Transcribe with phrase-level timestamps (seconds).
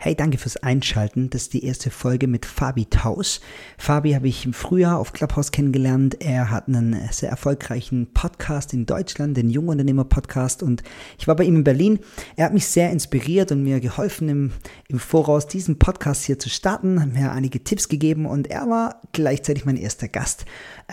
[0.00, 1.28] Hey, danke fürs Einschalten.
[1.28, 3.40] Das ist die erste Folge mit Fabi Taus.
[3.78, 6.22] Fabi habe ich im Frühjahr auf Clubhouse kennengelernt.
[6.22, 10.62] Er hat einen sehr erfolgreichen Podcast in Deutschland, den Jungunternehmer Podcast.
[10.62, 10.84] Und
[11.18, 11.98] ich war bei ihm in Berlin.
[12.36, 14.52] Er hat mich sehr inspiriert und mir geholfen, im,
[14.86, 19.02] im Voraus diesen Podcast hier zu starten, hat mir einige Tipps gegeben und er war
[19.10, 20.44] gleichzeitig mein erster Gast.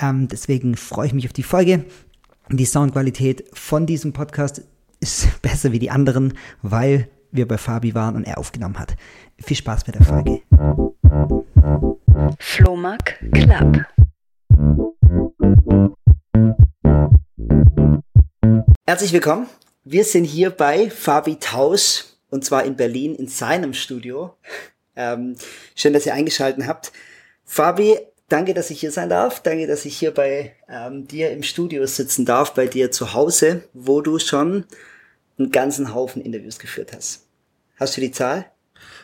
[0.02, 1.86] Ähm, deswegen freue ich mich auf die Folge.
[2.50, 4.64] Die Soundqualität von diesem Podcast
[5.00, 6.34] ist besser wie die anderen,
[6.64, 8.96] weil wir bei Fabi waren und er aufgenommen hat.
[9.38, 10.41] Viel Spaß mit der Folge.
[12.40, 13.86] Flohmark Club.
[18.88, 19.48] Herzlich willkommen.
[19.84, 24.36] Wir sind hier bei Fabi Taus und zwar in Berlin in seinem Studio.
[24.95, 25.36] Ähm,
[25.76, 26.92] schön, dass ihr eingeschaltet habt.
[27.44, 27.98] Fabi,
[28.30, 29.42] danke, dass ich hier sein darf.
[29.42, 33.64] Danke, dass ich hier bei ähm, dir im Studio sitzen darf, bei dir zu Hause,
[33.73, 34.66] wo du schon
[35.38, 37.25] einen ganzen Haufen Interviews geführt hast.
[37.77, 38.45] Hast du die Zahl?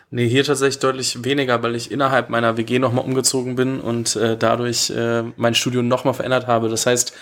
[0.09, 4.37] Nee, hier tatsächlich deutlich weniger, weil ich innerhalb meiner WG nochmal umgezogen bin und äh,
[4.37, 6.67] dadurch äh, mein Studium nochmal verändert habe.
[6.67, 7.13] Das heißt,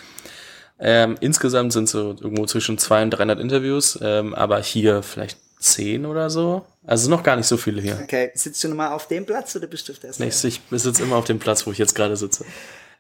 [0.80, 6.06] ähm, insgesamt sind so irgendwo zwischen 200 und 300 Interviews, ähm, aber hier vielleicht 10
[6.06, 6.66] oder so.
[6.86, 8.00] Also noch gar nicht so viele hier.
[8.02, 10.24] Okay, sitzt du nochmal auf dem Platz oder bist du auf der Seite?
[10.24, 12.46] Nee, ich sitze immer auf dem Platz, wo ich jetzt gerade sitze.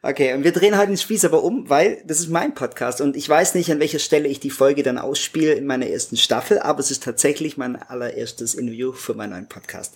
[0.02, 3.18] Okay, und wir drehen heute den Spieß aber um, weil das ist mein Podcast und
[3.18, 6.60] ich weiß nicht, an welcher Stelle ich die Folge dann ausspiele in meiner ersten Staffel,
[6.60, 9.96] aber es ist tatsächlich mein allererstes Interview für meinen neuen Podcast.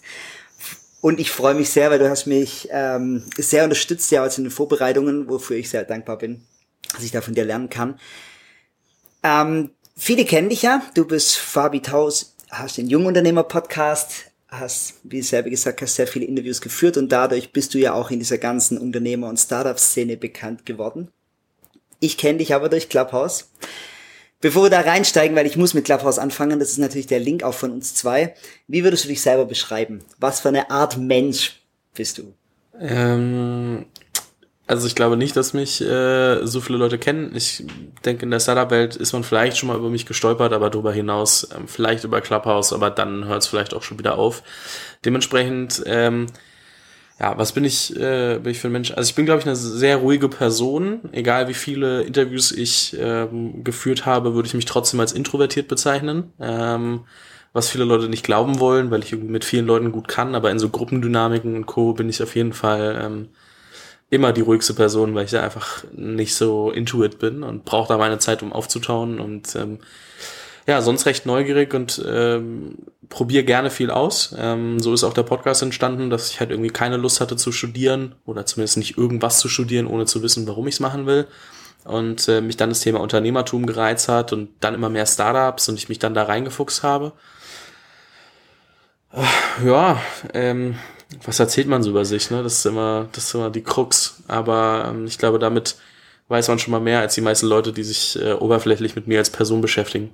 [1.00, 4.44] Und ich freue mich sehr, weil du hast mich ähm, sehr unterstützt ja als in
[4.44, 6.44] den Vorbereitungen, wofür ich sehr dankbar bin,
[6.94, 7.98] dass ich da von dir lernen kann.
[9.24, 15.24] Ähm, viele kennen dich ja, du bist Fabi Taus, hast den Jungunternehmer-Podcast, hast, wie du
[15.24, 18.38] selber gesagt hast, sehr viele Interviews geführt und dadurch bist du ja auch in dieser
[18.38, 21.10] ganzen Unternehmer- und Startup-Szene bekannt geworden.
[22.00, 23.50] Ich kenne dich aber durch Clubhouse.
[24.42, 27.44] Bevor wir da reinsteigen, weil ich muss mit Clubhouse anfangen, das ist natürlich der Link
[27.44, 28.36] auch von uns zwei.
[28.68, 30.04] Wie würdest du dich selber beschreiben?
[30.20, 31.62] Was für eine Art Mensch
[31.94, 32.34] bist du?
[32.78, 33.86] Ähm,
[34.74, 37.32] also ich glaube nicht, dass mich äh, so viele Leute kennen.
[37.36, 37.64] Ich
[38.06, 41.48] denke, in der Startup-Welt ist man vielleicht schon mal über mich gestolpert, aber darüber hinaus
[41.56, 44.42] ähm, vielleicht über Clubhouse, aber dann hört es vielleicht auch schon wieder auf.
[45.06, 46.26] Dementsprechend, ähm,
[47.20, 48.90] ja, was bin ich, äh, bin ich für ein Mensch?
[48.92, 51.02] Also ich bin, glaube ich, eine sehr ruhige Person.
[51.12, 56.34] Egal wie viele Interviews ich ähm, geführt habe, würde ich mich trotzdem als introvertiert bezeichnen.
[56.40, 57.02] Ähm,
[57.54, 60.58] was viele Leute nicht glauben wollen, weil ich mit vielen Leuten gut kann, aber in
[60.58, 61.94] so Gruppendynamiken und Co.
[61.94, 63.30] bin ich auf jeden Fall ähm,
[64.14, 67.98] immer die ruhigste Person, weil ich da einfach nicht so intuit bin und brauche da
[67.98, 69.80] meine Zeit, um aufzutauen und ähm,
[70.68, 72.76] ja, sonst recht neugierig und ähm,
[73.10, 74.34] probiere gerne viel aus.
[74.38, 77.52] Ähm, so ist auch der Podcast entstanden, dass ich halt irgendwie keine Lust hatte zu
[77.52, 81.28] studieren oder zumindest nicht irgendwas zu studieren, ohne zu wissen, warum ich es machen will.
[81.84, 85.76] Und äh, mich dann das Thema Unternehmertum gereizt hat und dann immer mehr Startups und
[85.76, 87.12] ich mich dann da reingefuchst habe.
[89.66, 90.02] Ja,
[90.34, 90.76] ähm,
[91.24, 92.44] was erzählt man so über sich, ne?
[92.44, 94.22] Das ist immer, das ist immer die Krux.
[94.28, 95.76] Aber ähm, ich glaube, damit
[96.28, 99.20] weiß man schon mal mehr als die meisten Leute, die sich äh, oberflächlich mit mir
[99.20, 100.14] als Person beschäftigen.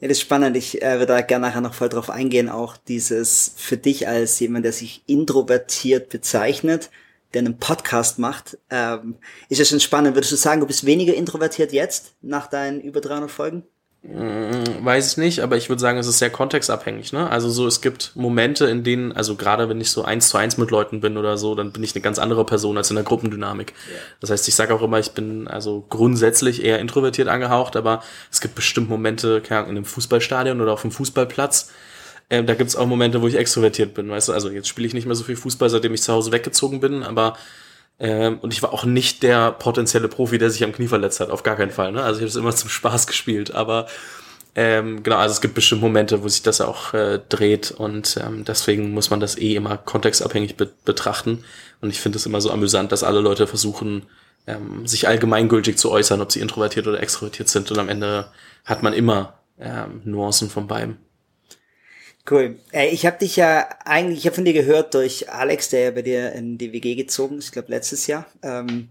[0.00, 0.56] Ja, das ist spannend.
[0.56, 4.38] Ich äh, würde da gerne nachher noch voll drauf eingehen, auch dieses für dich als
[4.40, 6.90] jemand, der sich introvertiert bezeichnet,
[7.34, 8.58] der einen Podcast macht.
[8.70, 9.16] Ähm,
[9.48, 10.16] ist ja schon spannend.
[10.16, 13.64] Würdest du sagen, du bist weniger introvertiert jetzt nach deinen über 300 Folgen?
[14.10, 17.12] Mm, weiß ich nicht, aber ich würde sagen, es ist sehr kontextabhängig.
[17.12, 17.28] Ne?
[17.28, 20.56] Also so, es gibt Momente, in denen, also gerade wenn ich so eins zu eins
[20.56, 23.04] mit Leuten bin oder so, dann bin ich eine ganz andere Person als in der
[23.04, 23.74] Gruppendynamik.
[23.86, 24.00] Yeah.
[24.20, 28.02] Das heißt, ich sage auch immer, ich bin also grundsätzlich eher introvertiert angehaucht, aber
[28.32, 31.70] es gibt bestimmt Momente, keine Ahnung, in einem Fußballstadion oder auf einem Fußballplatz,
[32.30, 34.32] ähm, da gibt es auch Momente, wo ich extrovertiert bin, weißt du?
[34.32, 37.02] Also jetzt spiele ich nicht mehr so viel Fußball, seitdem ich zu Hause weggezogen bin,
[37.02, 37.36] aber
[38.00, 41.30] ähm, und ich war auch nicht der potenzielle Profi, der sich am Knie verletzt hat,
[41.30, 41.92] auf gar keinen Fall.
[41.92, 42.02] Ne?
[42.02, 43.86] Also ich habe es immer zum Spaß gespielt, aber
[44.54, 48.44] ähm, genau, also es gibt bestimmt Momente, wo sich das auch äh, dreht und ähm,
[48.44, 51.44] deswegen muss man das eh immer kontextabhängig be betrachten.
[51.80, 54.06] Und ich finde es immer so amüsant, dass alle Leute versuchen,
[54.48, 57.70] ähm, sich allgemeingültig zu äußern, ob sie introvertiert oder extrovertiert sind.
[57.70, 58.32] Und am Ende
[58.64, 60.96] hat man immer ähm, Nuancen von beiden.
[62.30, 62.56] Cool.
[62.72, 65.90] Äh, ich habe dich ja eigentlich, ich habe von dir gehört durch Alex, der ja
[65.90, 68.26] bei dir in die WG gezogen ist, ich glaube letztes Jahr.
[68.42, 68.88] Ähm,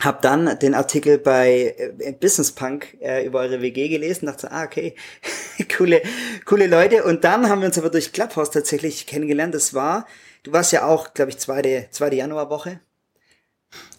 [0.00, 4.64] hab dann den Artikel bei äh, Business Punk äh, über eure WG gelesen, dachte, ah,
[4.64, 4.94] okay,
[5.76, 6.02] coole,
[6.44, 7.04] coole Leute.
[7.04, 9.54] Und dann haben wir uns aber durch Clubhouse tatsächlich kennengelernt.
[9.54, 10.06] Das war,
[10.44, 12.80] du warst ja auch, glaube ich, zweite, zweite Januarwoche.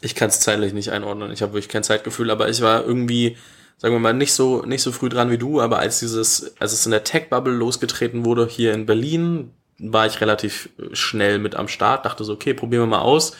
[0.01, 1.31] Ich kann es zeitlich nicht einordnen.
[1.31, 3.37] Ich habe wirklich kein Zeitgefühl, aber ich war irgendwie
[3.79, 6.73] sagen wir mal, nicht so, nicht so früh dran wie du, aber als dieses, als
[6.73, 11.69] es in der Tech-Bubble losgetreten wurde hier in Berlin, war ich relativ schnell mit am
[11.69, 13.37] Start, dachte so, okay, probieren wir mal aus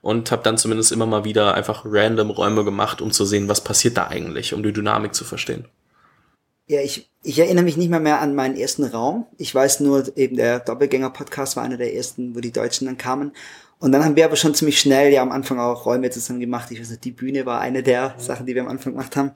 [0.00, 3.64] und habe dann zumindest immer mal wieder einfach random Räume gemacht, um zu sehen, was
[3.64, 5.66] passiert da eigentlich, um die Dynamik zu verstehen.
[6.68, 9.26] Ja, ich, ich erinnere mich nicht mehr mehr an meinen ersten Raum.
[9.38, 13.32] Ich weiß nur, eben der Doppelgänger-Podcast war einer der ersten, wo die Deutschen dann kamen.
[13.80, 16.70] Und dann haben wir aber schon ziemlich schnell ja am Anfang auch Räume zusammen gemacht.
[16.70, 19.32] Ich weiß nicht, die Bühne war eine der Sachen, die wir am Anfang gemacht haben.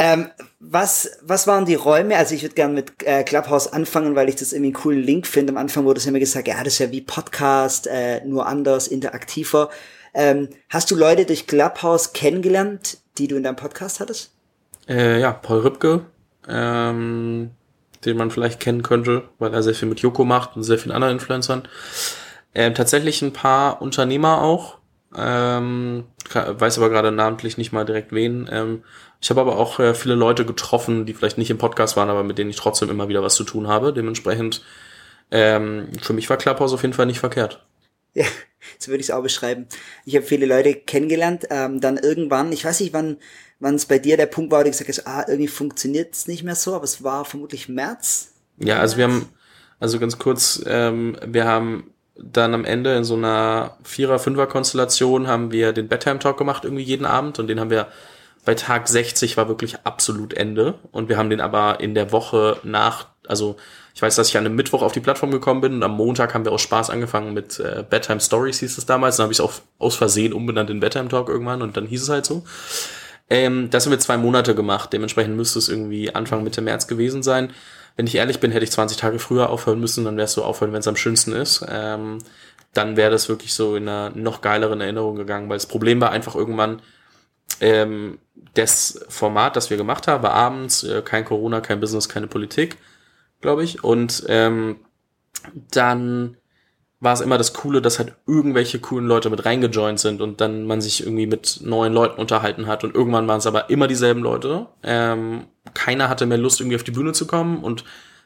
[0.00, 0.30] Ähm,
[0.60, 2.16] was, was waren die Räume?
[2.16, 5.26] Also ich würde gerne mit äh, Clubhouse anfangen, weil ich das irgendwie einen coolen Link
[5.26, 5.52] finde.
[5.52, 8.86] Am Anfang wurde es immer gesagt, ja, das ist ja wie Podcast, äh, nur anders,
[8.86, 9.70] interaktiver.
[10.14, 14.30] Ähm, hast du Leute durch Clubhouse kennengelernt, die du in deinem Podcast hattest?
[14.88, 16.06] Äh, ja, Paul Rübke,
[16.48, 17.50] ähm,
[18.04, 20.94] den man vielleicht kennen könnte, weil er sehr viel mit Joko macht und sehr vielen
[20.94, 21.68] anderen Influencern.
[22.54, 24.78] Ähm, tatsächlich ein paar Unternehmer auch.
[25.16, 28.48] Ähm, weiß aber gerade namentlich nicht mal direkt wen.
[28.50, 28.84] Ähm,
[29.20, 32.24] ich habe aber auch äh, viele Leute getroffen, die vielleicht nicht im Podcast waren, aber
[32.24, 33.92] mit denen ich trotzdem immer wieder was zu tun habe.
[33.92, 34.62] Dementsprechend,
[35.30, 37.64] ähm, für mich war Clubhouse auf jeden Fall nicht verkehrt.
[38.14, 38.26] Ja,
[38.78, 39.66] so würde ich es auch beschreiben.
[40.04, 43.18] Ich habe viele Leute kennengelernt, ähm, dann irgendwann, ich weiß nicht, wann
[43.60, 46.28] wann es bei dir der Punkt war, wo du gesagt hast, ah, irgendwie funktioniert es
[46.28, 48.32] nicht mehr so, aber es war vermutlich März.
[48.58, 49.28] Ja, also wir haben,
[49.80, 55.52] also ganz kurz, ähm, wir haben dann am Ende in so einer Vierer-, Fünfer-Konstellation haben
[55.52, 57.88] wir den Bedtime Talk gemacht irgendwie jeden Abend und den haben wir
[58.44, 62.58] bei Tag 60 war wirklich absolut Ende und wir haben den aber in der Woche
[62.62, 63.56] nach, also
[63.94, 66.34] ich weiß, dass ich an einem Mittwoch auf die Plattform gekommen bin und am Montag
[66.34, 69.38] haben wir aus Spaß angefangen mit äh, Bedtime Stories hieß es damals, dann habe ich
[69.38, 72.44] es auch aus Versehen umbenannt in Bedtime Talk irgendwann und dann hieß es halt so.
[73.30, 74.92] Ähm, das haben wir zwei Monate gemacht.
[74.92, 77.50] Dementsprechend müsste es irgendwie Anfang Mitte März gewesen sein.
[77.98, 80.44] Wenn ich ehrlich bin, hätte ich 20 Tage früher aufhören müssen, dann wäre es so
[80.44, 81.66] aufhören, wenn es am schönsten ist.
[81.68, 82.18] Ähm,
[82.72, 86.12] dann wäre das wirklich so in einer noch geileren Erinnerung gegangen, weil das Problem war
[86.12, 86.80] einfach irgendwann,
[87.60, 88.20] ähm,
[88.54, 92.76] das Format, das wir gemacht haben, war abends, äh, kein Corona, kein Business, keine Politik,
[93.40, 93.82] glaube ich.
[93.82, 94.76] Und ähm,
[95.72, 96.36] dann
[97.00, 100.66] war es immer das Coole, dass halt irgendwelche coolen Leute mit reingejoint sind und dann
[100.66, 104.22] man sich irgendwie mit neuen Leuten unterhalten hat und irgendwann waren es aber immer dieselben
[104.22, 104.66] Leute.
[104.82, 107.84] Ähm, keiner hatte mehr Lust, irgendwie auf die Bühne zu kommen und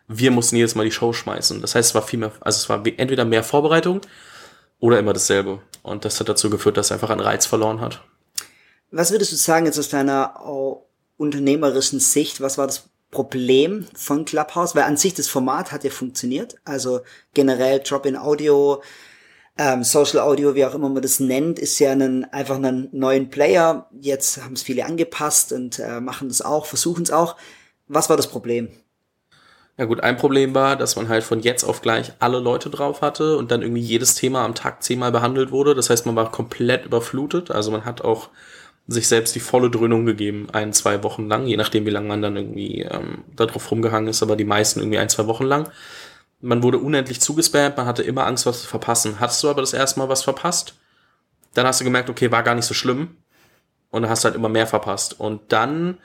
[0.09, 1.61] wir mussten jedes Mal die Show schmeißen.
[1.61, 4.01] Das heißt, es war viel mehr, also es war entweder mehr Vorbereitung
[4.79, 5.61] oder immer dasselbe.
[5.83, 8.03] Und das hat dazu geführt, dass es einfach einen Reiz verloren hat.
[8.91, 10.35] Was würdest du sagen jetzt aus deiner
[11.17, 12.41] unternehmerischen Sicht?
[12.41, 16.57] Was war das Problem von Clubhouse, weil an sich das Format hat ja funktioniert.
[16.65, 17.03] Also
[17.35, 18.83] generell Drop-in-Audio,
[19.59, 23.29] ähm, Social Audio, wie auch immer man das nennt, ist ja ein, einfach einen neuen
[23.29, 23.87] Player.
[24.01, 27.37] Jetzt haben es viele angepasst und äh, machen das auch, versuchen es auch.
[27.87, 28.69] Was war das Problem?
[29.77, 33.03] Ja gut, ein Problem war, dass man halt von jetzt auf gleich alle Leute drauf
[33.03, 35.75] hatte und dann irgendwie jedes Thema am Tag zehnmal behandelt wurde.
[35.75, 37.51] Das heißt, man war komplett überflutet.
[37.51, 38.31] Also man hat auch
[38.89, 42.23] sich selbst die volle Dröhnung gegeben, ein, zwei Wochen lang, je nachdem, wie lange man
[42.23, 45.71] dann irgendwie ähm, darauf rumgehangen ist, aber die meisten irgendwie ein, zwei Wochen lang.
[46.41, 49.21] Man wurde unendlich zugespammt, man hatte immer Angst, was zu verpassen.
[49.21, 50.75] Hattest du aber das erste Mal was verpasst,
[51.55, 53.17] dann hast du gemerkt, okay, war gar nicht so schlimm.
[53.91, 55.21] Und dann hast du halt immer mehr verpasst.
[55.21, 55.99] Und dann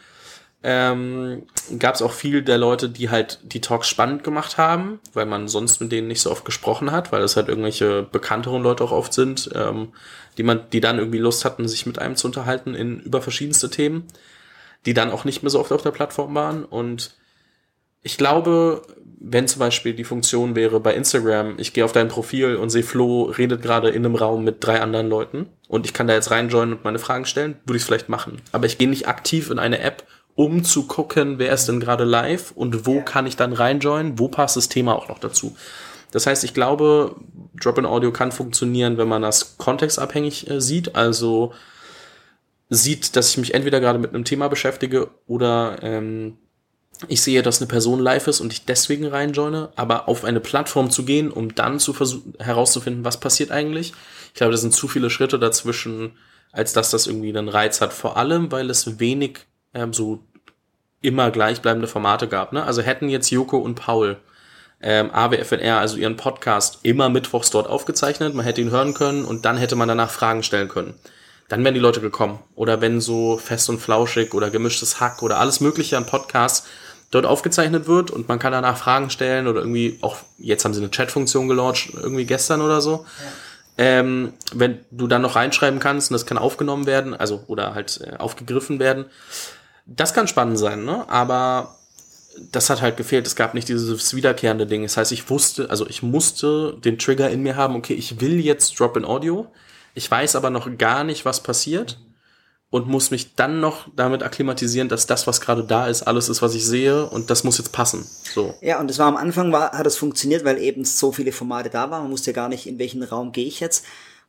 [0.63, 1.43] ähm,
[1.79, 5.47] gab es auch viel der Leute, die halt die Talks spannend gemacht haben, weil man
[5.47, 8.91] sonst mit denen nicht so oft gesprochen hat, weil es halt irgendwelche bekannteren Leute auch
[8.91, 9.93] oft sind, ähm,
[10.37, 13.69] die man, die dann irgendwie Lust hatten, sich mit einem zu unterhalten in über verschiedenste
[13.69, 14.05] Themen,
[14.85, 16.65] die dann auch nicht mehr so oft auf der Plattform waren.
[16.65, 17.15] Und
[18.01, 18.81] ich glaube,
[19.19, 22.83] wenn zum Beispiel die Funktion wäre bei Instagram, ich gehe auf dein Profil und sehe
[22.83, 26.31] Flo redet gerade in einem Raum mit drei anderen Leuten und ich kann da jetzt
[26.31, 28.41] reinjoinen und meine Fragen stellen, würde ich es vielleicht machen.
[28.51, 30.03] Aber ich gehe nicht aktiv in eine App,
[30.37, 34.27] um zu gucken, wer ist denn gerade live und wo kann ich dann reinjoinen, wo
[34.27, 35.57] passt das Thema auch noch dazu.
[36.11, 37.15] Das heißt, ich glaube,
[37.59, 40.95] Drop-in-Audio kann funktionieren, wenn man das kontextabhängig äh, sieht.
[40.95, 41.53] Also
[42.69, 46.37] sieht, dass ich mich entweder gerade mit einem Thema beschäftige oder ähm,
[47.07, 50.91] ich sehe, dass eine Person live ist und ich deswegen reinjoine, aber auf eine Plattform
[50.91, 53.93] zu gehen, um dann zu versuchen herauszufinden, was passiert eigentlich.
[54.27, 56.11] Ich glaube, das sind zu viele Schritte dazwischen,
[56.51, 57.91] als dass das irgendwie einen Reiz hat.
[57.91, 59.39] Vor allem, weil es wenig
[59.77, 60.19] ähm, so
[61.01, 62.53] immer gleichbleibende Formate gab.
[62.53, 62.63] Ne?
[62.63, 64.17] Also hätten jetzt Joko und Paul
[64.81, 68.33] ähm, AWFNR, also ihren Podcast, immer mittwochs dort aufgezeichnet.
[68.33, 70.93] Man hätte ihn hören können und dann hätte man danach Fragen stellen können.
[71.49, 72.39] Dann wären die Leute gekommen.
[72.55, 76.67] Oder wenn so fest und flauschig oder gemischtes Hack oder alles Mögliche an Podcasts
[77.09, 80.81] dort aufgezeichnet wird und man kann danach Fragen stellen oder irgendwie auch, jetzt haben sie
[80.81, 83.05] eine Chatfunktion gelauncht, irgendwie gestern oder so.
[83.19, 83.25] Ja.
[83.79, 88.01] Ähm, wenn du dann noch reinschreiben kannst und das kann aufgenommen werden, also oder halt
[88.01, 89.05] äh, aufgegriffen werden,
[89.87, 91.09] das kann spannend sein, ne?
[91.09, 91.75] Aber
[92.51, 93.25] das hat halt gefehlt.
[93.25, 94.83] Es gab nicht dieses wiederkehrende Ding.
[94.83, 98.39] Das heißt, ich wusste, also ich musste den Trigger in mir haben, okay, ich will
[98.39, 99.47] jetzt Drop in Audio.
[99.95, 101.97] Ich weiß aber noch gar nicht, was passiert
[102.69, 106.41] und muss mich dann noch damit akklimatisieren, dass das, was gerade da ist, alles ist,
[106.41, 108.05] was ich sehe und das muss jetzt passen.
[108.33, 108.53] So.
[108.61, 111.69] Ja, und das war am Anfang war, hat es funktioniert, weil eben so viele Formate
[111.69, 112.03] da waren.
[112.03, 113.85] Man wusste ja gar nicht, in welchen Raum gehe ich jetzt.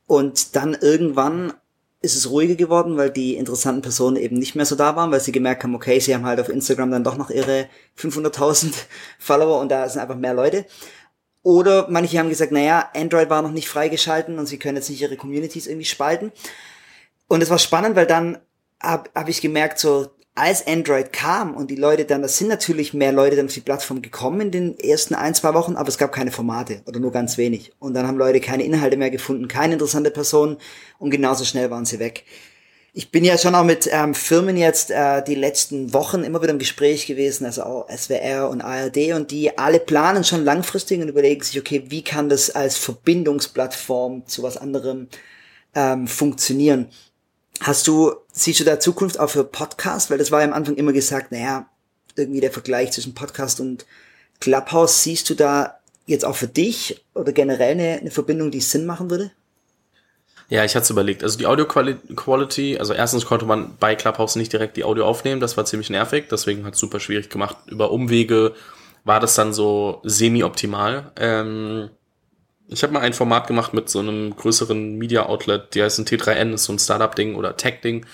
[0.06, 1.52] Und dann irgendwann
[2.00, 5.20] ist es ruhiger geworden, weil die interessanten Personen eben nicht mehr so da waren, weil
[5.20, 8.72] sie gemerkt haben, okay, sie haben halt auf Instagram dann doch noch ihre 500.000
[9.18, 10.64] Follower und da sind einfach mehr Leute.
[11.42, 15.00] Oder manche haben gesagt, naja, Android war noch nicht freigeschalten und sie können jetzt nicht
[15.00, 16.32] ihre Communities irgendwie spalten.
[17.28, 18.38] Und es war spannend, weil dann
[18.80, 22.94] habe hab ich gemerkt, so als Android kam und die Leute dann, das sind natürlich
[22.94, 25.98] mehr Leute dann auf die Plattform gekommen in den ersten ein, zwei Wochen, aber es
[25.98, 27.72] gab keine Formate oder nur ganz wenig.
[27.78, 30.56] Und dann haben Leute keine Inhalte mehr gefunden, keine interessante Person
[30.98, 32.24] und genauso schnell waren sie weg.
[32.94, 36.52] Ich bin ja schon auch mit ähm, Firmen jetzt äh, die letzten Wochen immer wieder
[36.52, 41.08] im Gespräch gewesen, also auch SWR und ARD und die alle planen schon langfristig und
[41.08, 45.08] überlegen sich, okay, wie kann das als Verbindungsplattform zu was anderem
[45.74, 46.88] ähm, funktionieren?
[47.60, 50.10] Hast du, siehst du da Zukunft auch für Podcast?
[50.10, 51.68] Weil das war ja am Anfang immer gesagt, naja,
[52.16, 53.86] irgendwie der Vergleich zwischen Podcast und
[54.40, 55.02] Clubhouse.
[55.02, 59.10] Siehst du da jetzt auch für dich oder generell eine, eine Verbindung, die Sinn machen
[59.10, 59.30] würde?
[60.48, 61.22] Ja, ich hatte es überlegt.
[61.22, 65.42] Also die Audio Quality, also erstens konnte man bei Clubhouse nicht direkt die Audio aufnehmen,
[65.42, 67.56] das war ziemlich nervig, deswegen hat es super schwierig gemacht.
[67.66, 68.54] Über Umwege
[69.04, 71.12] war das dann so semi-optimal.
[71.16, 71.90] Ähm,
[72.68, 76.54] ich habe mal ein Format gemacht mit so einem größeren Media-Outlet, die heißt ein T3N,
[76.54, 78.04] ist so ein Startup-Ding oder Tech-Ding.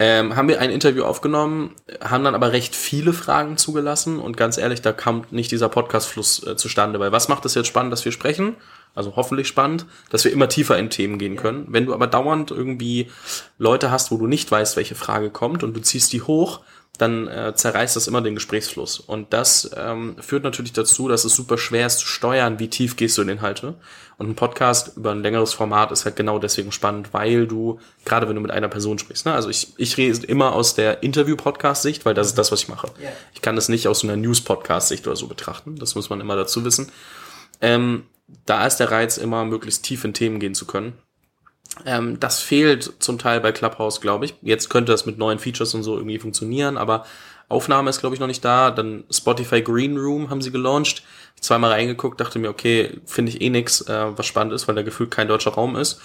[0.00, 4.58] Ähm, haben wir ein Interview aufgenommen, haben dann aber recht viele Fragen zugelassen und ganz
[4.58, 8.04] ehrlich, da kam nicht dieser Podcast-Fluss äh, zustande, weil was macht es jetzt spannend, dass
[8.04, 8.56] wir sprechen?
[8.96, 11.66] Also hoffentlich spannend, dass wir immer tiefer in Themen gehen können.
[11.68, 13.08] Wenn du aber dauernd irgendwie
[13.56, 16.60] Leute hast, wo du nicht weißt, welche Frage kommt und du ziehst die hoch,
[16.98, 19.00] dann äh, zerreißt das immer den Gesprächsfluss.
[19.00, 22.94] Und das ähm, führt natürlich dazu, dass es super schwer ist zu steuern, wie tief
[22.96, 23.74] gehst du in Inhalte.
[24.16, 28.28] Und ein Podcast über ein längeres Format ist halt genau deswegen spannend, weil du, gerade
[28.28, 29.32] wenn du mit einer Person sprichst, ne?
[29.32, 32.88] also ich, ich rede immer aus der Interview-Podcast-Sicht, weil das ist das, was ich mache.
[33.00, 33.10] Yeah.
[33.32, 35.76] Ich kann das nicht aus so einer News-Podcast-Sicht oder so betrachten.
[35.76, 36.92] Das muss man immer dazu wissen.
[37.60, 38.04] Ähm,
[38.46, 40.92] da ist der Reiz immer, möglichst tief in Themen gehen zu können.
[41.84, 44.34] Ähm, das fehlt zum Teil bei Clubhouse, glaube ich.
[44.42, 47.04] Jetzt könnte das mit neuen Features und so irgendwie funktionieren, aber
[47.48, 48.70] Aufnahme ist, glaube ich, noch nicht da.
[48.70, 51.02] Dann Spotify Green Room haben sie gelauncht.
[51.40, 54.82] Zweimal reingeguckt, dachte mir, okay, finde ich eh nix, äh, was spannend ist, weil da
[54.82, 56.00] gefühlt kein deutscher Raum ist.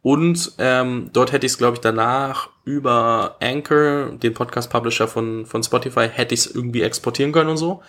[0.00, 5.62] Und ähm, dort hätte ich es, glaube ich, danach über Anchor, den Podcast-Publisher von, von
[5.62, 7.82] Spotify, hätte ich es irgendwie exportieren können und so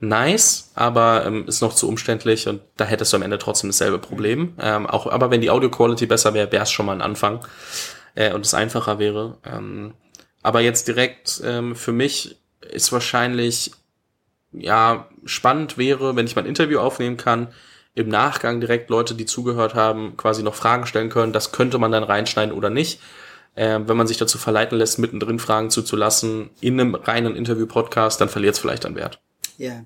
[0.00, 3.98] nice, aber ähm, ist noch zu umständlich und da hättest du am Ende trotzdem dasselbe
[3.98, 4.54] Problem.
[4.60, 7.46] Ähm, auch, aber wenn die Audio Quality besser wäre, wäre es schon mal ein Anfang
[8.14, 9.38] äh, und es einfacher wäre.
[9.44, 9.94] Ähm,
[10.42, 13.72] aber jetzt direkt ähm, für mich ist wahrscheinlich
[14.52, 17.48] ja spannend wäre, wenn ich mein Interview aufnehmen kann,
[17.94, 21.32] im Nachgang direkt Leute, die zugehört haben, quasi noch Fragen stellen können.
[21.32, 23.00] Das könnte man dann reinschneiden oder nicht.
[23.54, 28.28] Äh, wenn man sich dazu verleiten lässt, mittendrin Fragen zuzulassen in einem reinen Interview-Podcast, dann
[28.28, 29.20] verliert es vielleicht an Wert.
[29.58, 29.84] Ja,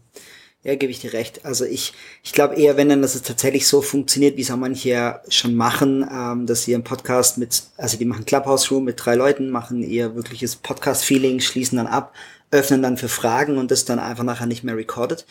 [0.65, 1.45] ja, gebe ich dir recht.
[1.45, 1.93] Also ich,
[2.25, 5.23] ich glaube eher, wenn dann, dass es tatsächlich so funktioniert, wie es auch manche ja
[5.29, 9.15] schon machen, ähm, dass sie einen Podcast mit, also die machen Clubhouse Room mit drei
[9.15, 12.13] Leuten, machen ihr wirkliches Podcast-Feeling, schließen dann ab,
[12.51, 15.27] öffnen dann für Fragen und das dann einfach nachher nicht mehr recorded.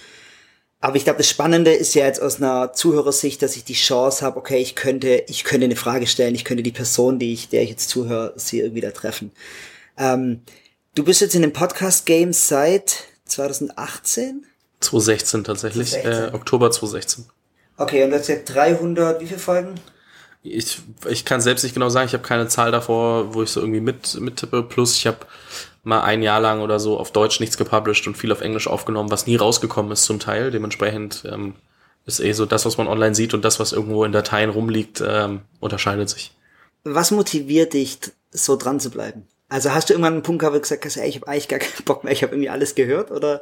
[0.79, 4.23] Aber ich glaube, das Spannende ist ja jetzt aus einer Zuhörersicht, dass ich die Chance
[4.23, 7.49] habe, okay, ich könnte, ich könnte eine Frage stellen, ich könnte die Person, die ich,
[7.49, 9.31] der ich jetzt zuhöre, sie irgendwie da treffen.
[9.97, 10.41] Ähm,
[10.95, 14.45] du bist jetzt in dem Podcast-Game seit 2018?
[14.79, 16.33] 2016 tatsächlich, 2016.
[16.33, 17.25] Äh, Oktober 2016.
[17.77, 19.75] Okay, und das jetzt 300, wie viele Folgen?
[20.43, 20.79] Ich,
[21.09, 23.81] ich kann selbst nicht genau sagen, ich habe keine Zahl davor, wo ich so irgendwie
[23.81, 24.63] mit mittippe.
[24.63, 25.17] Plus ich habe
[25.83, 29.11] mal ein Jahr lang oder so auf Deutsch nichts gepublished und viel auf Englisch aufgenommen,
[29.11, 30.51] was nie rausgekommen ist zum Teil.
[30.51, 31.55] Dementsprechend ähm,
[32.05, 35.03] ist eh so das, was man online sieht und das, was irgendwo in Dateien rumliegt,
[35.05, 36.31] ähm, unterscheidet sich.
[36.83, 37.99] Was motiviert dich,
[38.31, 39.27] so dran zu bleiben?
[39.49, 41.47] Also hast du irgendwann einen Punkt gehabt, wo du gesagt hast, ey, ich habe eigentlich
[41.47, 43.41] gar keinen Bock mehr, ich habe irgendwie alles gehört, oder?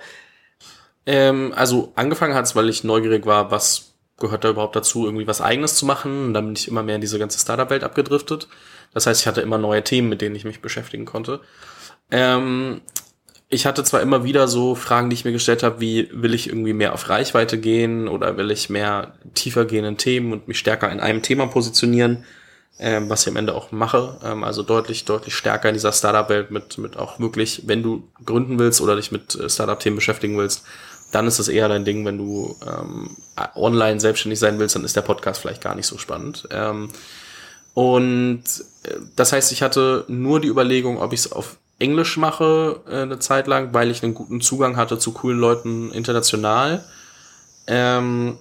[1.05, 5.27] Ähm, also angefangen hat es, weil ich neugierig war, was gehört da überhaupt dazu, irgendwie
[5.27, 6.27] was eigenes zu machen.
[6.27, 8.47] Und dann bin ich immer mehr in diese ganze Startup-Welt abgedriftet.
[8.93, 11.41] Das heißt, ich hatte immer neue Themen, mit denen ich mich beschäftigen konnte.
[12.11, 12.81] Ähm,
[13.49, 16.47] ich hatte zwar immer wieder so Fragen, die ich mir gestellt habe, wie will ich
[16.47, 20.59] irgendwie mehr auf Reichweite gehen oder will ich mehr tiefer gehen in Themen und mich
[20.59, 22.25] stärker in einem Thema positionieren
[22.79, 24.17] ähm, was ich am Ende auch mache.
[24.23, 28.59] Ähm, also deutlich, deutlich stärker in dieser Startup-Welt mit, mit auch wirklich, wenn du gründen
[28.59, 30.63] willst oder dich mit äh, Startup-Themen beschäftigen willst,
[31.11, 33.15] dann ist es eher dein Ding, wenn du ähm,
[33.55, 36.47] online selbstständig sein willst, dann ist der Podcast vielleicht gar nicht so spannend.
[36.51, 36.89] Ähm,
[37.73, 38.43] und
[38.83, 43.01] äh, das heißt, ich hatte nur die Überlegung, ob ich es auf Englisch mache äh,
[43.01, 46.83] eine Zeit lang, weil ich einen guten Zugang hatte zu coolen Leuten international.
[47.67, 48.37] Ähm,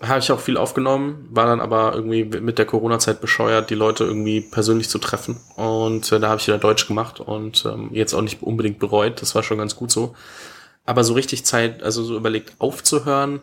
[0.00, 4.04] habe ich auch viel aufgenommen, war dann aber irgendwie mit der Corona-Zeit bescheuert, die Leute
[4.04, 5.40] irgendwie persönlich zu treffen.
[5.56, 9.20] Und äh, da habe ich wieder Deutsch gemacht und ähm, jetzt auch nicht unbedingt bereut.
[9.22, 10.14] Das war schon ganz gut so.
[10.84, 13.40] Aber so richtig Zeit, also so überlegt aufzuhören,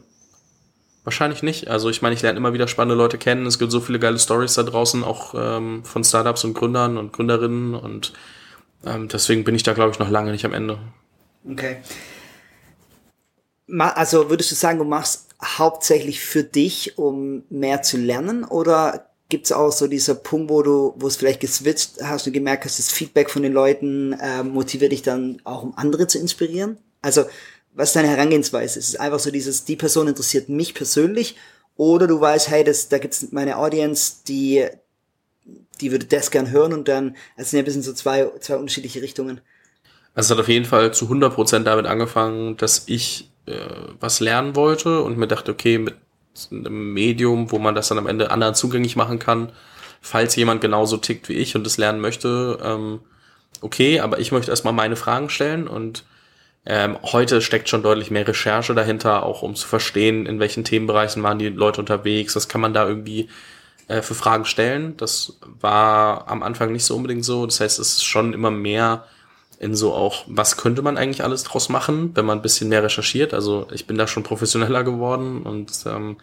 [1.06, 1.68] Wahrscheinlich nicht.
[1.68, 3.46] Also ich meine, ich lerne immer wieder spannende Leute kennen.
[3.46, 7.14] Es gibt so viele geile Stories da draußen, auch ähm, von Startups und Gründern und
[7.14, 7.76] Gründerinnen.
[7.76, 8.12] Und
[8.84, 10.80] ähm, deswegen bin ich da, glaube ich, noch lange nicht am Ende.
[11.48, 11.78] Okay.
[13.78, 18.44] Also würdest du sagen, du machst hauptsächlich für dich, um mehr zu lernen?
[18.44, 22.34] Oder gibt es auch so dieser Punkt, wo du, wo es vielleicht geswitcht hast und
[22.34, 26.20] gemerkt hast, das Feedback von den Leuten äh, motiviert dich dann auch, um andere zu
[26.20, 26.78] inspirieren?
[27.02, 27.26] Also
[27.74, 28.80] was ist deine Herangehensweise?
[28.80, 31.36] Ist es einfach so dieses, die Person interessiert mich persönlich
[31.76, 34.66] oder du weißt, hey, das, da gibt's meine Audience, die,
[35.82, 38.56] die würde das gern hören und dann, es sind ja ein bisschen so zwei, zwei
[38.56, 39.42] unterschiedliche Richtungen.
[40.14, 43.60] Also es hat auf jeden Fall zu 100% damit angefangen, dass ich äh,
[44.00, 45.96] was lernen wollte und mir dachte, okay, mit
[46.52, 49.52] einem Medium, wo man das dann am Ende anderen zugänglich machen kann,
[50.02, 53.00] falls jemand genauso tickt wie ich und das lernen möchte, ähm,
[53.62, 56.04] okay, aber ich möchte erstmal meine Fragen stellen und
[56.66, 61.22] ähm, heute steckt schon deutlich mehr Recherche dahinter, auch um zu verstehen, in welchen Themenbereichen
[61.22, 63.30] waren die Leute unterwegs, was kann man da irgendwie
[63.88, 64.98] äh, für Fragen stellen.
[64.98, 67.46] Das war am Anfang nicht so unbedingt so.
[67.46, 69.06] Das heißt, es ist schon immer mehr
[69.60, 72.84] in so auch, was könnte man eigentlich alles draus machen, wenn man ein bisschen mehr
[72.84, 73.34] recherchiert.
[73.34, 76.18] Also ich bin da schon professioneller geworden und ähm,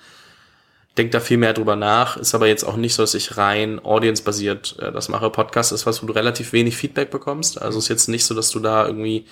[0.96, 2.16] denke da viel mehr drüber nach.
[2.16, 5.30] Ist aber jetzt auch nicht so, dass ich rein audience-basiert äh, das mache.
[5.30, 7.60] Podcast ist was, wo du relativ wenig Feedback bekommst.
[7.60, 9.26] Also ist jetzt nicht so, dass du da irgendwie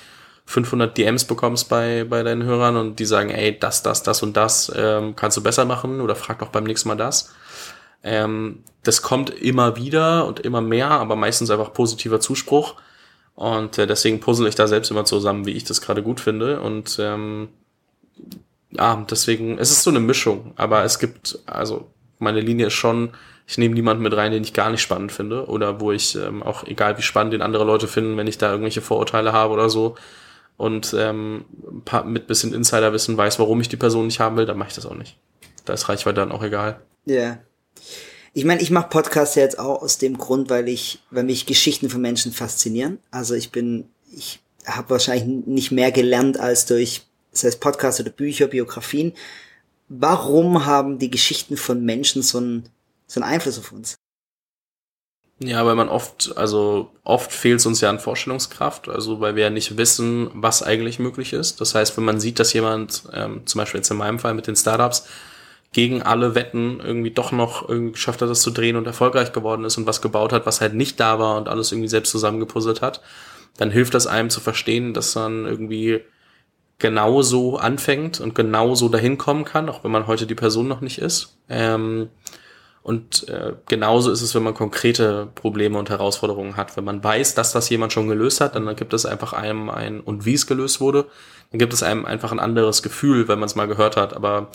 [0.46, 4.36] 500 DMs bekommst bei, bei deinen Hörern und die sagen, ey, das, das, das und
[4.36, 7.32] das ähm, kannst du besser machen oder frag doch beim nächsten Mal das.
[8.02, 12.76] Ähm, das kommt immer wieder und immer mehr, aber meistens einfach positiver Zuspruch.
[13.40, 16.60] Und äh, deswegen puzzle ich da selbst immer zusammen, wie ich das gerade gut finde.
[16.60, 17.48] Und ähm,
[18.70, 23.12] ja, deswegen, es ist so eine Mischung, aber es gibt, also meine Linie ist schon,
[23.46, 25.46] ich nehme niemanden mit rein, den ich gar nicht spannend finde.
[25.46, 28.50] Oder wo ich ähm, auch, egal wie spannend den andere Leute finden, wenn ich da
[28.50, 29.94] irgendwelche Vorurteile habe oder so,
[30.58, 31.46] und ähm,
[32.04, 34.84] mit bisschen Insiderwissen weiß, warum ich die Person nicht haben will, dann mache ich das
[34.84, 35.16] auch nicht.
[35.64, 36.82] Da ist Reichweite dann auch egal.
[37.06, 37.14] Ja.
[37.14, 37.38] Yeah.
[38.32, 41.90] Ich meine, ich mache Podcasts jetzt auch aus dem Grund, weil ich, weil mich Geschichten
[41.90, 42.98] von Menschen faszinieren.
[43.10, 48.10] Also ich bin, ich habe wahrscheinlich nicht mehr gelernt als durch, das heißt Podcasts oder
[48.10, 49.14] Bücher, Biografien.
[49.88, 52.68] Warum haben die Geschichten von Menschen so einen,
[53.08, 53.96] so einen Einfluss auf uns?
[55.42, 59.44] Ja, weil man oft, also oft fehlt es uns ja an Vorstellungskraft, also weil wir
[59.44, 61.62] ja nicht wissen, was eigentlich möglich ist.
[61.62, 64.46] Das heißt, wenn man sieht, dass jemand, ähm, zum Beispiel jetzt in meinem Fall mit
[64.46, 65.06] den Startups,
[65.72, 69.64] gegen alle Wetten irgendwie doch noch irgendwie geschafft hat, das zu drehen und erfolgreich geworden
[69.64, 72.82] ist und was gebaut hat, was halt nicht da war und alles irgendwie selbst zusammengepuzzelt
[72.82, 73.00] hat,
[73.56, 76.00] dann hilft das einem zu verstehen, dass man irgendwie
[76.78, 80.98] genauso anfängt und genauso dahin kommen kann, auch wenn man heute die Person noch nicht
[80.98, 81.36] ist.
[81.48, 82.08] Ähm,
[82.82, 86.76] und äh, genauso ist es, wenn man konkrete Probleme und Herausforderungen hat.
[86.76, 90.00] Wenn man weiß, dass das jemand schon gelöst hat, dann gibt es einfach einem ein,
[90.00, 91.06] und wie es gelöst wurde,
[91.50, 94.14] dann gibt es einem einfach ein anderes Gefühl, wenn man es mal gehört hat.
[94.14, 94.50] Aber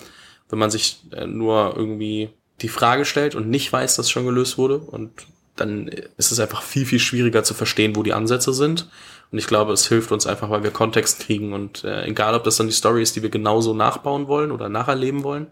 [0.49, 2.29] wenn man sich äh, nur irgendwie
[2.61, 5.11] die Frage stellt und nicht weiß, dass schon gelöst wurde, und
[5.55, 8.89] dann ist es einfach viel, viel schwieriger zu verstehen, wo die Ansätze sind.
[9.31, 11.53] Und ich glaube, es hilft uns einfach, weil wir Kontext kriegen.
[11.53, 14.69] Und äh, egal, ob das dann die Story ist, die wir genauso nachbauen wollen oder
[14.69, 15.47] nacherleben wollen,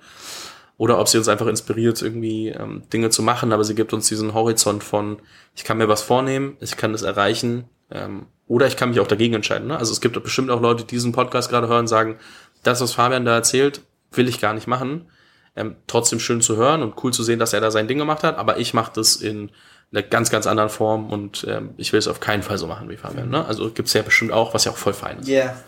[0.78, 4.08] oder ob sie uns einfach inspiriert, irgendwie ähm, Dinge zu machen, aber sie gibt uns
[4.08, 5.20] diesen Horizont von,
[5.56, 9.08] ich kann mir was vornehmen, ich kann das erreichen, ähm, oder ich kann mich auch
[9.08, 9.68] dagegen entscheiden.
[9.68, 9.78] Ne?
[9.78, 12.18] Also es gibt bestimmt auch Leute, die diesen Podcast gerade hören, sagen,
[12.64, 13.82] das, was Fabian da erzählt,
[14.18, 15.10] will ich gar nicht machen.
[15.56, 18.24] Ähm, trotzdem schön zu hören und cool zu sehen, dass er da sein Ding gemacht
[18.24, 19.52] hat, aber ich mache das in
[19.92, 22.90] einer ganz, ganz anderen Form und ähm, ich will es auf keinen Fall so machen
[22.90, 23.30] wie Fabian.
[23.30, 23.46] Ne?
[23.46, 25.28] Also gibt's ja bestimmt auch, was ja auch voll fein ist.
[25.28, 25.44] Ja.
[25.44, 25.64] Yeah.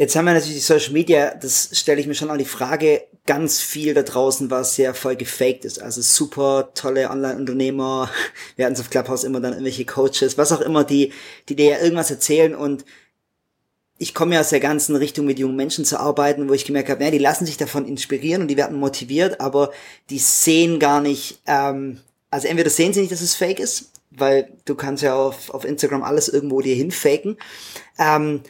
[0.00, 3.02] Jetzt haben wir natürlich die Social Media, das stelle ich mir schon an die Frage,
[3.26, 5.80] ganz viel da draußen, was sehr voll gefaked ist.
[5.80, 8.10] Also super tolle Online-Unternehmer,
[8.56, 11.12] wir hatten es auf Clubhouse immer dann irgendwelche Coaches, was auch immer, die,
[11.50, 12.86] die dir ja irgendwas erzählen und
[14.02, 16.88] ich komme ja aus der ganzen Richtung mit jungen Menschen zu arbeiten, wo ich gemerkt
[16.88, 19.72] habe, ja, die lassen sich davon inspirieren und die werden motiviert, aber
[20.08, 24.48] die sehen gar nicht, ähm, also entweder sehen sie nicht, dass es fake ist, weil
[24.64, 27.36] du kannst ja auf, auf Instagram alles irgendwo dir hinfaken,
[27.98, 28.40] ähm,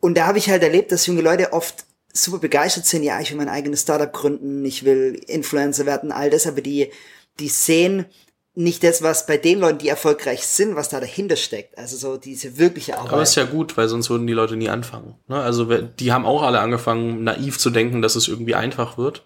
[0.00, 3.30] und da habe ich halt erlebt, dass junge Leute oft super begeistert sind, ja, ich
[3.30, 6.90] will mein eigenes Startup gründen, ich will Influencer werden, all das, aber die,
[7.38, 8.06] die sehen
[8.54, 11.78] nicht das, was bei den Leuten, die erfolgreich sind, was da dahinter steckt.
[11.78, 13.12] Also so diese wirkliche Arbeit.
[13.12, 15.14] Aber ist ja gut, weil sonst würden die Leute nie anfangen.
[15.26, 15.40] Ne?
[15.40, 19.22] Also die haben auch alle angefangen, naiv zu denken, dass es irgendwie einfach wird.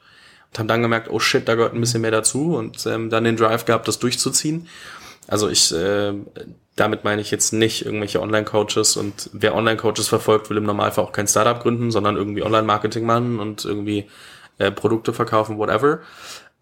[0.50, 3.24] Und haben dann gemerkt, oh shit, da gehört ein bisschen mehr dazu und ähm, dann
[3.24, 4.68] den Drive gehabt, das durchzuziehen.
[5.26, 6.12] Also ich, äh,
[6.76, 11.10] damit meine ich jetzt nicht irgendwelche Online-Coaches und wer Online-Coaches verfolgt, will im Normalfall auch
[11.10, 14.08] kein Startup gründen, sondern irgendwie Online-Marketing machen und irgendwie
[14.58, 16.00] äh, Produkte verkaufen, whatever.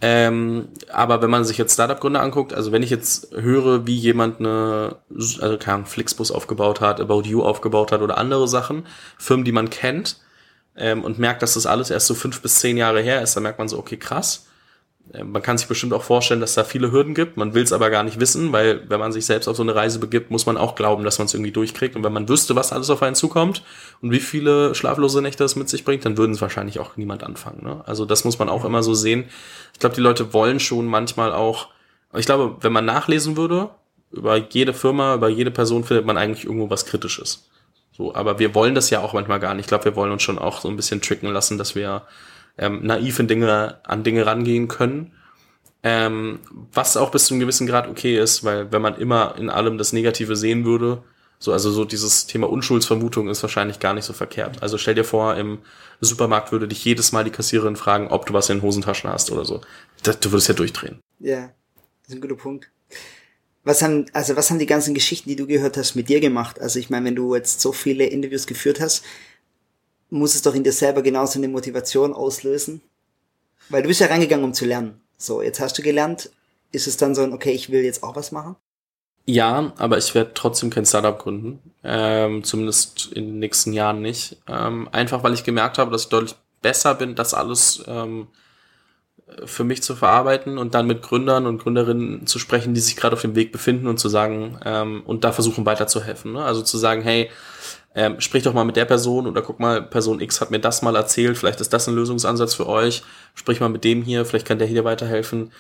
[0.01, 4.41] Ähm, aber wenn man sich jetzt Startup-Gründer anguckt, also wenn ich jetzt höre, wie jemand
[4.41, 8.87] eine, also Ahnung, Flixbus aufgebaut hat, About You aufgebaut hat oder andere Sachen,
[9.19, 10.19] Firmen, die man kennt,
[10.77, 13.45] ähm, und merkt, dass das alles erst so fünf bis zehn Jahre her ist, dann
[13.45, 14.47] merkt man so, okay, krass.
[15.13, 17.37] Ähm, man kann sich bestimmt auch vorstellen, dass da viele Hürden gibt.
[17.37, 19.75] Man will es aber gar nicht wissen, weil wenn man sich selbst auf so eine
[19.75, 21.97] Reise begibt, muss man auch glauben, dass man es irgendwie durchkriegt.
[21.97, 23.63] Und wenn man wüsste, was alles auf einen zukommt
[24.01, 27.23] und wie viele schlaflose Nächte es mit sich bringt, dann würden es wahrscheinlich auch niemand
[27.23, 27.65] anfangen.
[27.65, 27.83] Ne?
[27.87, 29.25] Also das muss man auch immer so sehen.
[29.73, 31.69] Ich glaube, die Leute wollen schon manchmal auch,
[32.15, 33.71] ich glaube, wenn man nachlesen würde,
[34.13, 37.49] über jede Firma, über jede Person findet man eigentlich irgendwo was Kritisches.
[37.97, 39.65] So, aber wir wollen das ja auch manchmal gar nicht.
[39.65, 42.03] Ich glaube, wir wollen uns schon auch so ein bisschen tricken lassen, dass wir
[42.59, 45.13] ähm, naiv in Dinge, an Dinge rangehen können.
[45.83, 46.41] Ähm,
[46.73, 49.77] was auch bis zu einem gewissen Grad okay ist, weil wenn man immer in allem
[49.77, 51.03] das Negative sehen würde,
[51.39, 54.63] so, also so dieses Thema Unschuldsvermutung ist wahrscheinlich gar nicht so verkehrt.
[54.63, 55.59] Also stell dir vor, im
[56.01, 59.31] Supermarkt würde dich jedes Mal die Kassiererin fragen, ob du was in den Hosentaschen hast
[59.31, 59.61] oder so.
[60.03, 61.01] Das, du würdest ja durchdrehen.
[61.19, 61.53] Ja,
[62.03, 62.71] das ist ein guter Punkt.
[63.63, 66.61] Was haben, also was haben die ganzen Geschichten, die du gehört hast, mit dir gemacht?
[66.61, 69.05] Also ich meine, wenn du jetzt so viele Interviews geführt hast,
[70.15, 72.81] muss es doch in dir selber genauso eine Motivation auslösen.
[73.69, 75.01] Weil du bist ja reingegangen, um zu lernen.
[75.17, 76.31] So, jetzt hast du gelernt.
[76.71, 78.57] Ist es dann so ein, okay, ich will jetzt auch was machen?
[79.27, 81.59] Ja, aber ich werde trotzdem kein Startup gründen.
[81.83, 84.37] Ähm, zumindest in den nächsten Jahren nicht.
[84.47, 88.29] Ähm, einfach weil ich gemerkt habe, dass ich deutlich besser bin, das alles ähm,
[89.47, 93.17] für mich zu verarbeiten und dann mit Gründern und Gründerinnen zu sprechen, die sich gerade
[93.17, 96.35] auf dem Weg befinden und zu sagen, ähm, und da versuchen weiterzuhelfen.
[96.35, 96.45] Ne?
[96.45, 97.31] Also zu sagen, hey,
[97.97, 100.83] ähm, sprich doch mal mit der Person oder guck mal, Person X hat mir das
[100.83, 103.05] mal erzählt, vielleicht ist das ein Lösungsansatz für euch,
[103.35, 105.53] sprich mal mit dem hier, vielleicht kann der hier weiterhelfen.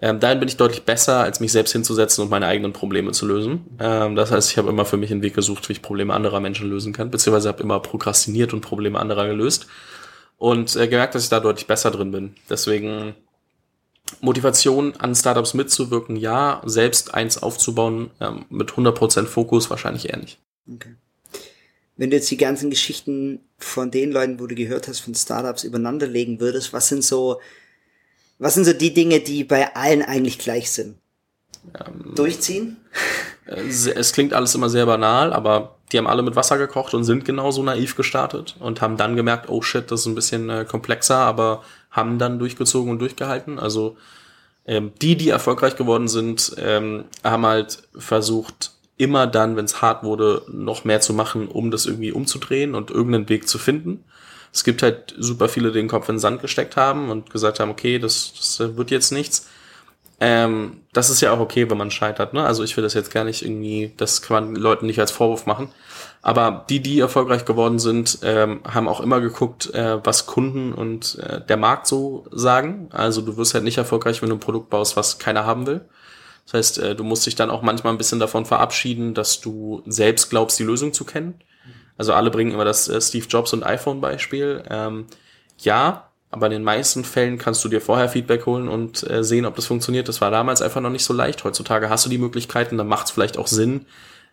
[0.00, 3.26] Ähm, dahin bin ich deutlich besser, als mich selbst hinzusetzen und meine eigenen Probleme zu
[3.26, 3.76] lösen.
[3.80, 6.38] Ähm, das heißt, ich habe immer für mich einen Weg gesucht, wie ich Probleme anderer
[6.38, 9.66] Menschen lösen kann, beziehungsweise habe immer prokrastiniert und Probleme anderer gelöst
[10.38, 12.36] und äh, gemerkt, dass ich da deutlich besser drin bin.
[12.48, 13.16] Deswegen
[14.20, 20.38] Motivation an Startups mitzuwirken, ja, selbst eins aufzubauen ähm, mit 100% Fokus wahrscheinlich eher nicht.
[20.72, 20.94] Okay
[22.00, 25.64] wenn du jetzt die ganzen Geschichten von den Leuten, wo du gehört hast, von Startups
[25.64, 27.42] übereinanderlegen würdest, was sind so,
[28.38, 30.96] was sind so die Dinge, die bei allen eigentlich gleich sind?
[31.78, 32.78] Ähm, Durchziehen?
[33.44, 37.04] Äh, es klingt alles immer sehr banal, aber die haben alle mit Wasser gekocht und
[37.04, 40.64] sind genauso naiv gestartet und haben dann gemerkt, oh shit, das ist ein bisschen äh,
[40.64, 43.58] komplexer, aber haben dann durchgezogen und durchgehalten.
[43.58, 43.98] Also
[44.64, 50.04] ähm, die, die erfolgreich geworden sind, ähm, haben halt versucht, immer dann, wenn es hart
[50.04, 54.04] wurde, noch mehr zu machen, um das irgendwie umzudrehen und irgendeinen Weg zu finden.
[54.52, 57.60] Es gibt halt super viele, die den Kopf in den Sand gesteckt haben und gesagt
[57.60, 59.48] haben, okay, das, das wird jetzt nichts.
[60.22, 62.34] Ähm, das ist ja auch okay, wenn man scheitert.
[62.34, 62.44] Ne?
[62.44, 65.46] Also ich will das jetzt gar nicht irgendwie, das kann man Leuten nicht als Vorwurf
[65.46, 65.70] machen.
[66.20, 71.18] Aber die, die erfolgreich geworden sind, ähm, haben auch immer geguckt, äh, was Kunden und
[71.20, 72.90] äh, der Markt so sagen.
[72.90, 75.86] Also du wirst halt nicht erfolgreich, wenn du ein Produkt baust, was keiner haben will.
[76.46, 79.82] Das heißt, äh, du musst dich dann auch manchmal ein bisschen davon verabschieden, dass du
[79.86, 81.34] selbst glaubst, die Lösung zu kennen.
[81.96, 84.64] Also alle bringen immer das äh, Steve Jobs und iPhone-Beispiel.
[84.68, 85.06] Ähm,
[85.58, 89.44] ja, aber in den meisten Fällen kannst du dir vorher Feedback holen und äh, sehen,
[89.44, 90.08] ob das funktioniert.
[90.08, 91.44] Das war damals einfach noch nicht so leicht.
[91.44, 93.86] Heutzutage hast du die Möglichkeiten, dann macht es vielleicht auch Sinn,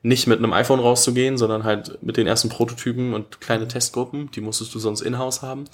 [0.03, 4.31] nicht mit einem iPhone rauszugehen, sondern halt mit den ersten Prototypen und kleine Testgruppen.
[4.31, 5.65] Die musstest du sonst in-house haben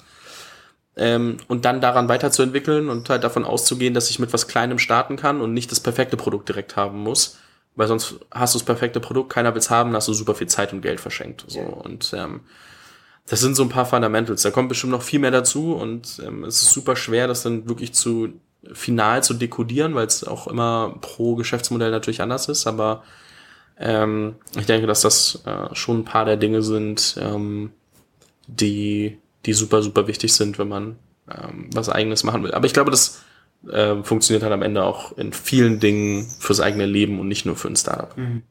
[0.96, 5.16] ähm, und dann daran weiterzuentwickeln und halt davon auszugehen, dass ich mit was Kleinem starten
[5.16, 7.38] kann und nicht das perfekte Produkt direkt haben muss.
[7.76, 10.46] Weil sonst hast du das perfekte Produkt, keiner will es haben, hast du super viel
[10.46, 11.44] Zeit und Geld verschenkt.
[11.48, 11.60] So.
[11.60, 12.42] Und ähm,
[13.26, 14.42] das sind so ein paar Fundamentals.
[14.42, 17.68] Da kommt bestimmt noch viel mehr dazu und ähm, es ist super schwer, das dann
[17.68, 18.34] wirklich zu
[18.72, 22.66] final zu dekodieren, weil es auch immer pro Geschäftsmodell natürlich anders ist.
[22.66, 23.02] Aber
[23.78, 27.72] ähm, ich denke, dass das äh, schon ein paar der Dinge sind, ähm,
[28.46, 30.96] die die super, super wichtig sind, wenn man
[31.30, 32.52] ähm, was eigenes machen will.
[32.52, 33.22] Aber ich glaube, das
[33.70, 37.56] äh, funktioniert halt am Ende auch in vielen Dingen fürs eigene Leben und nicht nur
[37.56, 38.16] für ein Startup.
[38.16, 38.42] Mhm.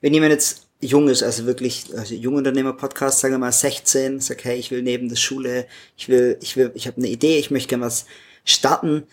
[0.00, 4.58] Wenn jemand jetzt jung ist, also wirklich, also Jungunternehmer-Podcast, sagen wir mal 16, sagt, hey,
[4.58, 7.68] ich will neben der Schule, ich will, ich will, ich habe eine Idee, ich möchte
[7.68, 8.06] gerne was
[8.44, 9.04] starten.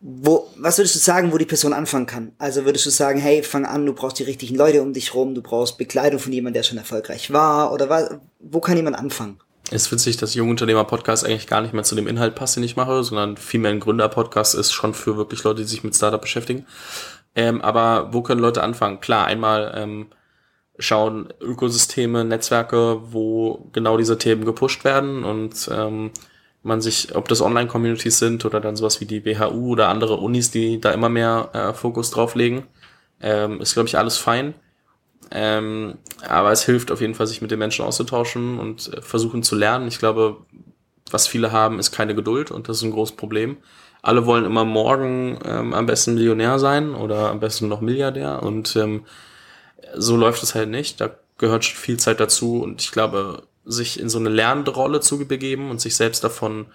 [0.00, 2.32] Wo, was würdest du sagen, wo die Person anfangen kann?
[2.38, 5.34] Also würdest du sagen, hey, fang an, du brauchst die richtigen Leute um dich rum,
[5.34, 9.38] du brauchst Bekleidung von jemandem, der schon erfolgreich war, oder was, wo kann jemand anfangen?
[9.72, 12.76] Es ist witzig, dass Jungunternehmer-Podcast eigentlich gar nicht mehr zu dem Inhalt passt, den ich
[12.76, 16.66] mache, sondern vielmehr ein Gründer-Podcast ist schon für wirklich Leute, die sich mit Startup beschäftigen.
[17.34, 19.00] Ähm, aber wo können Leute anfangen?
[19.00, 20.08] Klar, einmal ähm,
[20.78, 26.10] schauen Ökosysteme, Netzwerke, wo genau diese Themen gepusht werden und ähm,
[26.62, 30.50] man sich, ob das Online-Communities sind oder dann sowas wie die WHU oder andere Unis,
[30.50, 32.66] die da immer mehr äh, Fokus drauf legen,
[33.22, 34.52] ähm, ist, glaube ich, alles fein.
[35.34, 39.42] Ähm, aber es hilft auf jeden Fall, sich mit den Menschen auszutauschen und äh, versuchen
[39.42, 39.88] zu lernen.
[39.88, 40.36] Ich glaube,
[41.10, 43.56] was viele haben, ist keine Geduld und das ist ein großes Problem.
[44.02, 48.76] Alle wollen immer morgen ähm, am besten Millionär sein oder am besten noch Milliardär und
[48.76, 49.06] ähm,
[49.94, 51.00] so läuft es halt nicht.
[51.00, 55.00] Da gehört schon viel Zeit dazu und ich glaube, sich in so eine lernende Rolle
[55.00, 56.66] zu begeben und sich selbst davon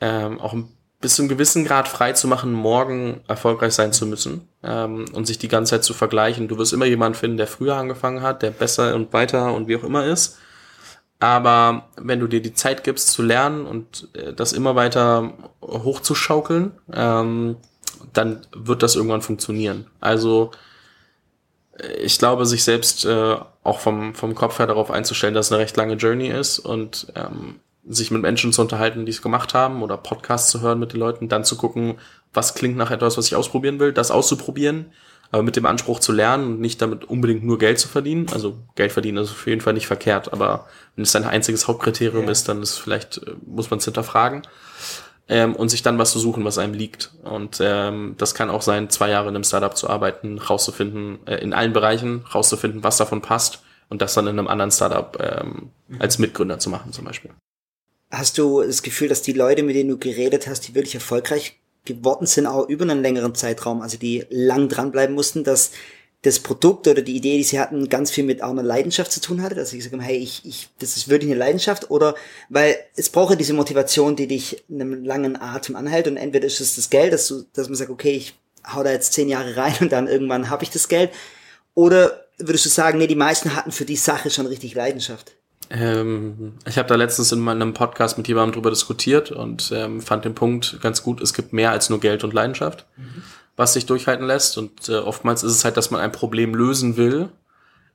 [0.00, 0.54] ähm, auch
[1.00, 5.26] bis zu einem gewissen Grad frei zu machen, morgen erfolgreich sein zu müssen ähm, und
[5.26, 6.48] sich die ganze Zeit zu vergleichen.
[6.48, 9.76] Du wirst immer jemanden finden, der früher angefangen hat, der besser und weiter und wie
[9.76, 10.38] auch immer ist.
[11.18, 16.72] Aber wenn du dir die Zeit gibst zu lernen und äh, das immer weiter hochzuschaukeln,
[16.92, 17.56] ähm,
[18.12, 19.86] dann wird das irgendwann funktionieren.
[20.00, 20.50] Also
[21.78, 25.52] äh, ich glaube, sich selbst äh, auch vom, vom Kopf her darauf einzustellen, dass es
[25.52, 29.52] eine recht lange Journey ist und ähm, sich mit Menschen zu unterhalten, die es gemacht
[29.54, 31.98] haben oder Podcasts zu hören mit den Leuten, dann zu gucken,
[32.32, 34.92] was klingt nach etwas, was ich ausprobieren will, das auszuprobieren,
[35.30, 38.26] aber mit dem Anspruch zu lernen und nicht damit unbedingt nur Geld zu verdienen.
[38.32, 40.66] Also Geld verdienen ist auf jeden Fall nicht verkehrt, aber
[40.96, 42.30] wenn es dein einziges Hauptkriterium ja.
[42.30, 44.42] ist, dann ist vielleicht, äh, muss man es hinterfragen.
[45.28, 47.12] Ähm, und sich dann was zu suchen, was einem liegt.
[47.22, 51.36] Und ähm, das kann auch sein, zwei Jahre in einem Startup zu arbeiten, rauszufinden, äh,
[51.36, 55.70] in allen Bereichen rauszufinden, was davon passt und das dann in einem anderen Startup ähm,
[55.86, 56.00] mhm.
[56.00, 57.30] als Mitgründer zu machen zum Beispiel.
[58.10, 61.59] Hast du das Gefühl, dass die Leute, mit denen du geredet hast, die wirklich erfolgreich
[61.84, 65.70] geworden sind, auch über einen längeren Zeitraum, also die lang dranbleiben mussten, dass
[66.22, 69.20] das Produkt oder die Idee, die sie hatten, ganz viel mit auch einer Leidenschaft zu
[69.20, 71.90] tun hatte, dass sie gesagt haben, hey, ich, ich, das ist wirklich eine Leidenschaft.
[71.90, 72.14] Oder,
[72.50, 76.08] weil es braucht ja diese Motivation, die dich in einem langen Atem anhält.
[76.08, 78.34] Und entweder ist es das Geld, dass du, dass man sagt, okay, ich
[78.66, 81.10] hau da jetzt zehn Jahre rein und dann irgendwann habe ich das Geld.
[81.74, 85.36] Oder würdest du sagen, nee, die meisten hatten für die Sache schon richtig Leidenschaft?
[85.70, 90.24] Ähm, ich habe da letztens in meinem Podcast mit jemandem drüber diskutiert und ähm, fand
[90.24, 93.22] den Punkt ganz gut, es gibt mehr als nur Geld und Leidenschaft, mhm.
[93.56, 94.58] was sich durchhalten lässt.
[94.58, 97.28] Und äh, oftmals ist es halt, dass man ein Problem lösen will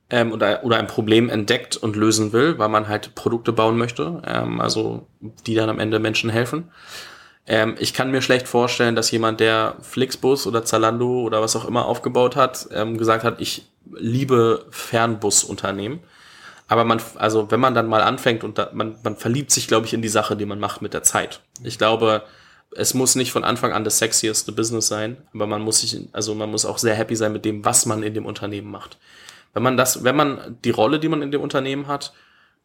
[0.08, 4.22] ähm, oder, oder ein Problem entdeckt und lösen will, weil man halt Produkte bauen möchte,
[4.26, 5.06] ähm, also
[5.46, 6.70] die dann am Ende Menschen helfen.
[7.46, 11.66] Ähm, ich kann mir schlecht vorstellen, dass jemand, der Flixbus oder Zalando oder was auch
[11.66, 16.00] immer aufgebaut hat, ähm, gesagt hat, ich liebe Fernbusunternehmen
[16.68, 19.86] aber man, also wenn man dann mal anfängt und da, man, man verliebt sich, glaube
[19.86, 21.40] ich, in die Sache, die man macht mit der Zeit.
[21.62, 22.22] Ich glaube,
[22.72, 26.34] es muss nicht von Anfang an das sexieste Business sein, aber man muss sich, also
[26.34, 28.98] man muss auch sehr happy sein mit dem, was man in dem Unternehmen macht.
[29.54, 32.12] Wenn man das, wenn man die Rolle, die man in dem Unternehmen hat,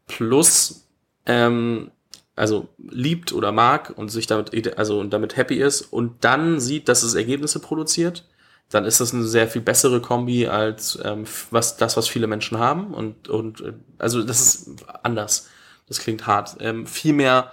[0.08, 0.88] plus
[1.26, 1.92] ähm,
[2.36, 7.04] also liebt oder mag und sich damit, also damit happy ist und dann sieht, dass
[7.04, 8.26] es Ergebnisse produziert,
[8.72, 12.58] dann ist das eine sehr viel bessere Kombi als ähm, was das, was viele Menschen
[12.58, 12.94] haben.
[12.94, 15.50] Und, und äh, also das ist anders.
[15.88, 16.56] Das klingt hart.
[16.62, 17.52] Ähm, viel mehr,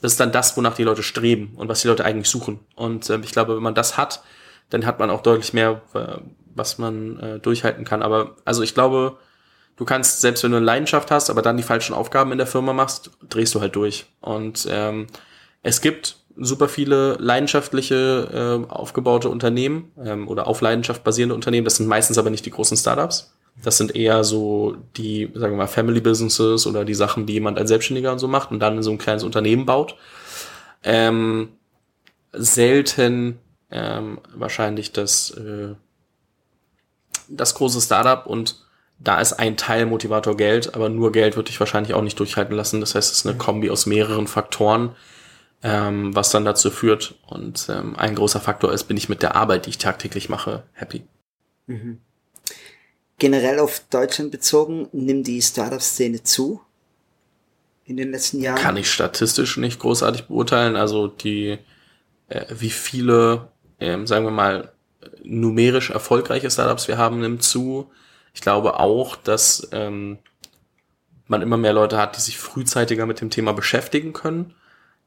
[0.00, 2.60] das ist dann das, wonach die Leute streben und was die Leute eigentlich suchen.
[2.76, 4.22] Und ähm, ich glaube, wenn man das hat,
[4.70, 6.18] dann hat man auch deutlich mehr, äh,
[6.54, 8.02] was man äh, durchhalten kann.
[8.02, 9.18] Aber also ich glaube,
[9.76, 12.46] du kannst, selbst wenn du eine Leidenschaft hast, aber dann die falschen Aufgaben in der
[12.46, 14.06] Firma machst, drehst du halt durch.
[14.20, 15.08] Und ähm,
[15.64, 21.64] es gibt super viele leidenschaftliche äh, aufgebaute Unternehmen ähm, oder auf Leidenschaft basierende Unternehmen.
[21.64, 23.34] Das sind meistens aber nicht die großen Startups.
[23.62, 27.58] Das sind eher so die, sagen wir mal, Family Businesses oder die Sachen, die jemand
[27.58, 29.96] als Selbstständiger und so macht und dann in so ein kleines Unternehmen baut.
[30.82, 31.50] Ähm,
[32.32, 33.38] selten
[33.70, 35.74] ähm, wahrscheinlich das, äh,
[37.28, 38.64] das große Startup und
[38.98, 42.54] da ist ein Teil Motivator Geld, aber nur Geld wird dich wahrscheinlich auch nicht durchhalten
[42.54, 42.80] lassen.
[42.80, 44.94] Das heißt, es ist eine Kombi aus mehreren Faktoren,
[45.62, 47.14] ähm, was dann dazu führt.
[47.26, 50.64] Und ähm, ein großer Faktor ist, bin ich mit der Arbeit, die ich tagtäglich mache,
[50.72, 51.02] happy.
[51.66, 51.98] Mhm.
[53.18, 56.62] Generell auf Deutschland bezogen, nimmt die Startup-Szene zu
[57.84, 58.58] in den letzten Jahren?
[58.58, 60.76] Kann ich statistisch nicht großartig beurteilen.
[60.76, 61.58] Also die,
[62.28, 64.72] äh, wie viele, ähm, sagen wir mal,
[65.22, 67.90] numerisch erfolgreiche Startups wir haben, nimmt zu.
[68.32, 70.18] Ich glaube auch, dass ähm,
[71.26, 74.54] man immer mehr Leute hat, die sich frühzeitiger mit dem Thema beschäftigen können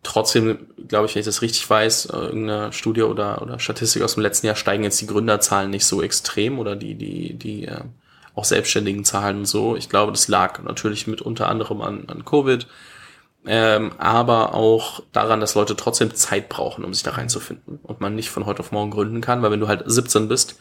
[0.04, 4.16] Trotzdem, glaube ich, wenn ich das richtig weiß, äh, irgendeine Studie oder, oder Statistik aus
[4.16, 7.82] dem letzten Jahr steigen jetzt die Gründerzahlen nicht so extrem oder die, die, die äh,
[8.36, 9.76] auch selbstständigen Zahlen und so.
[9.76, 12.68] Ich glaube, das lag natürlich mit unter anderem an, an Covid,
[13.46, 18.16] ähm, aber auch daran, dass Leute trotzdem Zeit brauchen, um sich da reinzufinden und man
[18.16, 20.60] nicht von heute auf morgen gründen kann, weil wenn du halt 17 bist,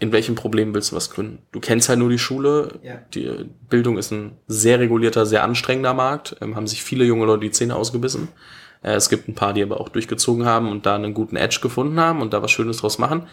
[0.00, 1.42] in welchem Problem willst du was gründen?
[1.50, 2.78] Du kennst halt nur die Schule.
[2.82, 3.00] Ja.
[3.14, 6.36] Die Bildung ist ein sehr regulierter, sehr anstrengender Markt.
[6.40, 8.28] Ähm, haben sich viele junge Leute die Zähne ausgebissen.
[8.82, 11.58] Äh, es gibt ein paar, die aber auch durchgezogen haben und da einen guten Edge
[11.60, 13.26] gefunden haben und da was Schönes draus machen.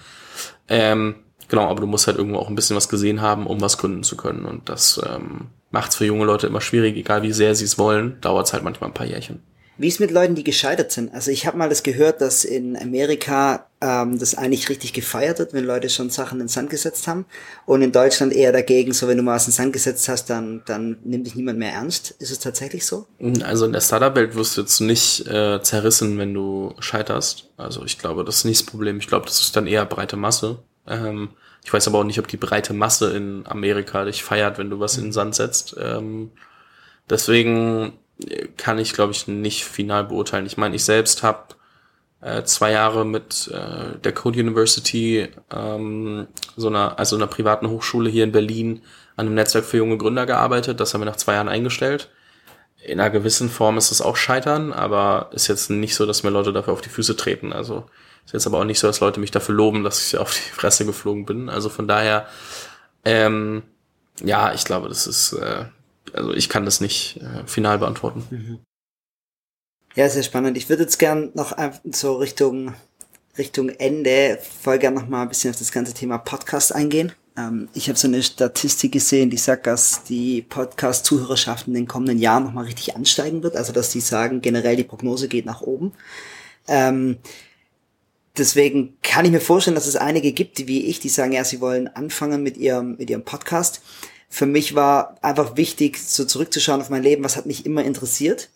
[0.67, 1.15] Ähm,
[1.49, 4.04] genau, aber du musst halt irgendwo auch ein bisschen was gesehen haben, um was gründen
[4.04, 4.45] zu können.
[4.45, 7.78] Und das ähm, macht es für junge Leute immer schwierig, egal wie sehr sie es
[7.78, 9.43] wollen, dauert es halt manchmal ein paar Jährchen.
[9.77, 11.13] Wie ist mit Leuten, die gescheitert sind?
[11.13, 15.53] Also ich habe mal das gehört, dass in Amerika ähm, das eigentlich richtig gefeiert wird,
[15.53, 17.25] wenn Leute schon Sachen in den Sand gesetzt haben.
[17.65, 20.29] Und in Deutschland eher dagegen, so wenn du mal was in den Sand gesetzt hast,
[20.29, 22.11] dann, dann nimmt dich niemand mehr ernst.
[22.19, 23.05] Ist es tatsächlich so?
[23.43, 27.49] Also in der Startup-Welt wirst du jetzt nicht äh, zerrissen, wenn du scheiterst.
[27.57, 28.97] Also ich glaube, das ist nicht das Problem.
[28.99, 30.59] Ich glaube, das ist dann eher breite Masse.
[30.88, 31.29] Ähm,
[31.63, 34.79] ich weiß aber auch nicht, ob die breite Masse in Amerika dich feiert, wenn du
[34.79, 35.75] was in den Sand setzt.
[35.79, 36.31] Ähm,
[37.09, 37.93] Deswegen
[38.58, 40.45] kann ich, glaube ich, nicht final beurteilen.
[40.45, 41.56] Ich meine, ich selbst habe
[42.21, 48.10] äh, zwei Jahre mit äh, der Code University, ähm, so einer, also einer privaten Hochschule
[48.10, 48.82] hier in Berlin,
[49.15, 50.80] an einem Netzwerk für junge Gründer gearbeitet.
[50.80, 52.10] Das haben wir nach zwei Jahren eingestellt.
[52.84, 56.30] In einer gewissen Form ist das auch Scheitern, aber ist jetzt nicht so, dass mir
[56.30, 57.54] Leute dafür auf die Füße treten.
[57.54, 57.86] Also
[58.25, 60.51] ist jetzt aber auch nicht so, dass Leute mich dafür loben, dass ich auf die
[60.51, 61.49] Fresse geflogen bin.
[61.49, 62.28] Also von daher,
[63.04, 63.63] ähm,
[64.23, 65.65] ja, ich glaube, das ist, äh,
[66.15, 68.63] also ich kann das nicht äh, final beantworten.
[69.95, 70.58] Ja, sehr spannend.
[70.58, 71.56] Ich würde jetzt gern noch
[71.91, 72.73] so Richtung,
[73.38, 77.13] Richtung Ende voll gern noch mal ein bisschen auf das ganze Thema Podcast eingehen.
[77.38, 82.17] Ähm, ich habe so eine Statistik gesehen, die sagt, dass die Podcast-Zuhörerschaft in den kommenden
[82.17, 83.56] Jahren noch mal richtig ansteigen wird.
[83.56, 85.93] Also, dass die sagen, generell die Prognose geht nach oben.
[86.67, 87.17] Ähm,
[88.38, 91.62] deswegen kann ich mir vorstellen, dass es einige gibt, wie ich, die sagen, ja, sie
[91.62, 93.82] wollen anfangen mit ihrem, mit ihrem Podcast.
[94.36, 98.50] Für mich war einfach wichtig, so zurückzuschauen auf mein Leben, was hat mich immer interessiert.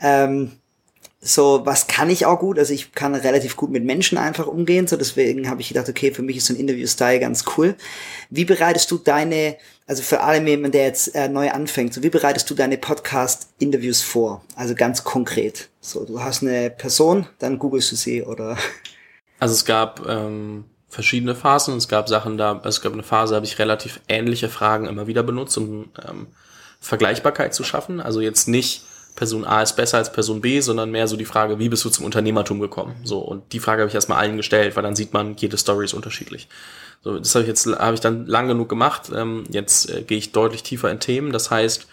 [0.00, 0.52] Ähm,
[1.20, 2.58] so, was kann ich auch gut?
[2.58, 6.12] Also ich kann relativ gut mit Menschen einfach umgehen, so deswegen habe ich gedacht, okay,
[6.12, 7.74] für mich ist so ein Interview-Style ganz cool.
[8.30, 12.08] Wie bereitest du deine, also für alle jemand, der jetzt äh, neu anfängt, so wie
[12.08, 14.42] bereitest du deine Podcast-Interviews vor?
[14.56, 15.68] Also ganz konkret.
[15.82, 18.56] So, du hast eine Person, dann googelst du sie oder?
[19.40, 21.76] Also es gab ähm, verschiedene Phasen.
[21.76, 25.22] Es gab Sachen da, es gab eine Phase, habe ich relativ ähnliche Fragen immer wieder
[25.22, 26.28] benutzt, um ähm,
[26.80, 28.00] Vergleichbarkeit zu schaffen.
[28.00, 28.82] Also jetzt nicht
[29.18, 31.90] Person A ist besser als Person B, sondern mehr so die Frage, wie bist du
[31.90, 32.94] zum Unternehmertum gekommen?
[33.02, 35.84] So, und die Frage habe ich erstmal allen gestellt, weil dann sieht man, jede Story
[35.84, 36.48] ist unterschiedlich.
[37.02, 39.10] So, das habe ich jetzt, habe ich dann lang genug gemacht.
[39.12, 41.32] Ähm, jetzt äh, gehe ich deutlich tiefer in Themen.
[41.32, 41.88] Das heißt,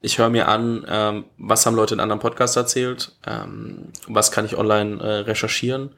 [0.00, 4.46] ich höre mir an, ähm, was haben Leute in anderen Podcasts erzählt, ähm, was kann
[4.46, 5.90] ich online äh, recherchieren,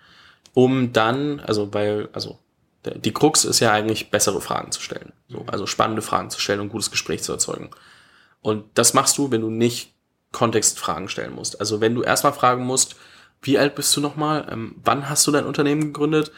[0.54, 2.38] um dann, also weil, also
[2.84, 5.12] die Krux ist ja eigentlich, bessere Fragen zu stellen.
[5.28, 7.70] So, also spannende Fragen zu stellen und gutes Gespräch zu erzeugen.
[8.40, 9.94] Und das machst du, wenn du nicht
[10.32, 11.60] Kontextfragen stellen musst.
[11.60, 12.96] Also wenn du erstmal fragen musst,
[13.40, 14.46] wie alt bist du nochmal?
[14.50, 16.32] Ähm, wann hast du dein Unternehmen gegründet?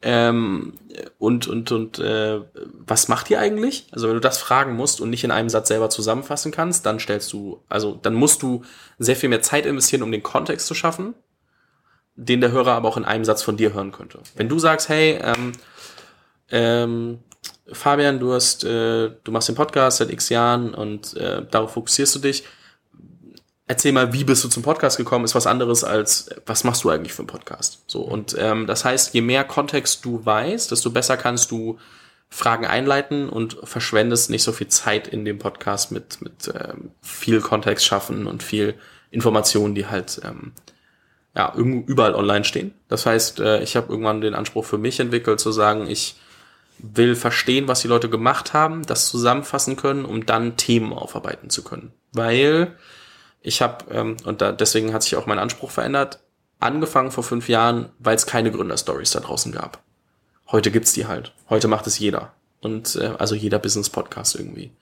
[0.00, 0.72] Ähm,
[1.18, 2.40] und und und äh,
[2.86, 3.86] was macht ihr eigentlich?
[3.92, 6.98] Also wenn du das fragen musst und nicht in einem Satz selber zusammenfassen kannst, dann
[6.98, 8.62] stellst du, also dann musst du
[8.98, 11.14] sehr viel mehr Zeit investieren, um den Kontext zu schaffen,
[12.14, 14.20] den der Hörer aber auch in einem Satz von dir hören könnte.
[14.36, 15.52] Wenn du sagst, hey, ähm,
[16.50, 17.18] ähm,
[17.72, 22.14] Fabian, du hast, äh, du machst den Podcast seit X Jahren und äh, darauf fokussierst
[22.16, 22.44] du dich,
[23.66, 26.90] erzähl mal, wie bist du zum Podcast gekommen, ist was anderes als, was machst du
[26.90, 27.82] eigentlich für einen Podcast?
[27.86, 31.78] So, und ähm, das heißt, je mehr Kontext du weißt, desto besser kannst du
[32.28, 37.40] Fragen einleiten und verschwendest nicht so viel Zeit in dem Podcast mit, mit ähm, viel
[37.40, 38.74] Kontext schaffen und viel
[39.10, 40.52] Informationen, die halt ähm,
[41.34, 42.74] ja, überall online stehen.
[42.88, 46.16] Das heißt, äh, ich habe irgendwann den Anspruch für mich entwickelt, zu sagen, ich
[46.78, 51.62] will verstehen, was die Leute gemacht haben, das zusammenfassen können, um dann Themen aufarbeiten zu
[51.62, 51.92] können.
[52.12, 52.76] Weil
[53.40, 56.20] ich habe, ähm, und da, deswegen hat sich auch mein Anspruch verändert,
[56.60, 59.82] angefangen vor fünf Jahren, weil es keine Gründerstories da draußen gab.
[60.50, 61.32] Heute gibt's die halt.
[61.48, 62.34] Heute macht es jeder.
[62.60, 64.72] Und äh, also jeder Business-Podcast irgendwie.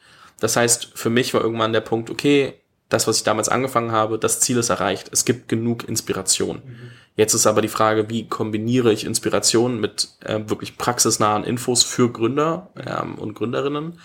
[0.40, 2.54] Das heißt, für mich war irgendwann der Punkt, okay,
[2.90, 5.08] das, was ich damals angefangen habe, das Ziel ist erreicht.
[5.12, 6.56] Es gibt genug Inspiration.
[6.56, 6.90] Mhm.
[7.16, 12.10] Jetzt ist aber die Frage, wie kombiniere ich Inspiration mit äh, wirklich praxisnahen Infos für
[12.10, 13.98] Gründer ähm, und Gründerinnen,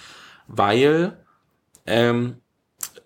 [0.48, 1.18] weil
[1.86, 2.38] ähm,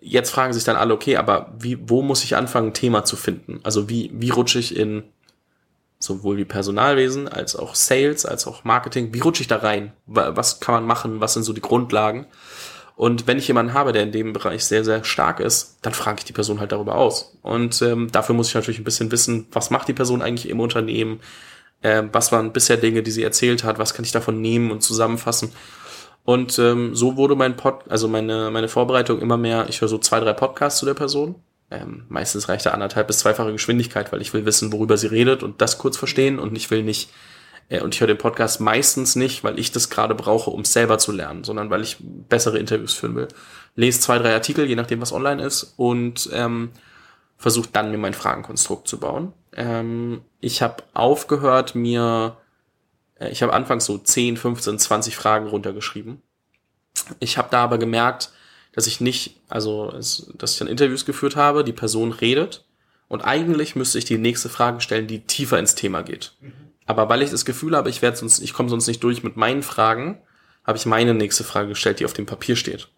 [0.00, 3.16] jetzt fragen sich dann alle, okay, aber wie, wo muss ich anfangen, ein Thema zu
[3.16, 3.60] finden?
[3.62, 5.04] Also wie, wie rutsche ich in
[5.98, 9.92] sowohl wie Personalwesen als auch Sales, als auch Marketing, wie rutsche ich da rein?
[10.06, 11.20] Was kann man machen?
[11.20, 12.26] Was sind so die Grundlagen?
[13.00, 16.18] Und wenn ich jemanden habe, der in dem Bereich sehr, sehr stark ist, dann frage
[16.18, 17.34] ich die Person halt darüber aus.
[17.40, 20.60] Und ähm, dafür muss ich natürlich ein bisschen wissen, was macht die Person eigentlich im
[20.60, 21.20] Unternehmen?
[21.82, 23.78] Ähm, was waren bisher Dinge, die sie erzählt hat?
[23.78, 25.50] Was kann ich davon nehmen und zusammenfassen?
[26.26, 29.96] Und ähm, so wurde mein Pod, also meine, meine Vorbereitung immer mehr, ich höre so
[29.96, 31.36] zwei, drei Podcasts zu der Person.
[31.70, 35.42] Ähm, meistens reicht da anderthalb bis zweifache Geschwindigkeit, weil ich will wissen, worüber sie redet
[35.42, 37.14] und das kurz verstehen und ich will nicht, äh,
[37.78, 41.12] und ich höre den Podcast meistens nicht, weil ich das gerade brauche, um selber zu
[41.12, 43.28] lernen, sondern weil ich bessere Interviews führen will.
[43.76, 46.70] Lese zwei, drei Artikel, je nachdem, was online ist, und ähm,
[47.36, 49.32] versuche dann mir mein Fragenkonstrukt zu bauen.
[49.52, 52.36] Ähm, ich habe aufgehört, mir
[53.20, 56.20] äh, ich habe anfangs so 10, 15, 20 Fragen runtergeschrieben.
[57.20, 58.32] Ich habe da aber gemerkt,
[58.72, 62.64] dass ich nicht, also dass ich dann Interviews geführt habe, die Person redet
[63.08, 66.32] und eigentlich müsste ich die nächste Frage stellen, die tiefer ins Thema geht.
[66.40, 66.69] Mhm.
[66.90, 69.36] Aber weil ich das Gefühl habe, ich werde sonst, ich komme sonst nicht durch mit
[69.36, 70.18] meinen Fragen,
[70.64, 72.88] habe ich meine nächste Frage gestellt, die auf dem Papier steht.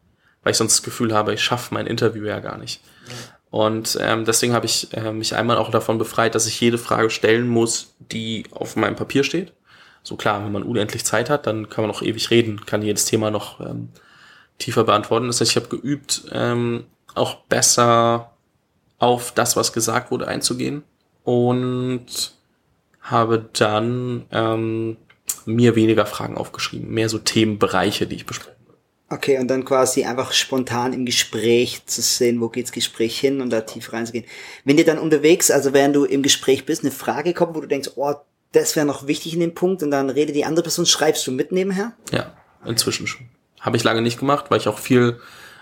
[0.42, 2.80] Weil ich sonst das Gefühl habe, ich schaffe mein Interview ja gar nicht.
[3.06, 3.14] Ja.
[3.50, 7.10] Und ähm, deswegen habe ich äh, mich einmal auch davon befreit, dass ich jede Frage
[7.10, 9.52] stellen muss, die auf meinem Papier steht.
[10.02, 13.04] So klar, wenn man unendlich Zeit hat, dann kann man auch ewig reden, kann jedes
[13.04, 13.90] Thema noch ähm,
[14.56, 15.26] tiefer beantworten.
[15.26, 16.84] Das heißt, ich habe geübt, ähm,
[17.14, 18.32] auch besser
[18.98, 20.82] auf das, was gesagt wurde, einzugehen
[21.24, 22.32] und
[23.02, 24.96] habe dann ähm,
[25.44, 28.76] mir weniger Fragen aufgeschrieben, mehr so Themenbereiche, die ich besprechen will.
[29.10, 33.50] Okay, und dann quasi einfach spontan im Gespräch zu sehen, wo geht's Gespräch hin und
[33.50, 34.24] da tief reinzugehen.
[34.64, 37.66] Wenn dir dann unterwegs, also während du im Gespräch bist, eine Frage kommt, wo du
[37.66, 38.14] denkst, oh,
[38.52, 41.32] das wäre noch wichtig in dem Punkt und dann redet die andere Person, schreibst du
[41.32, 41.92] mit nebenher?
[42.12, 42.34] Ja,
[42.64, 43.26] inzwischen schon.
[43.60, 45.20] Habe ich lange nicht gemacht, weil ich auch viel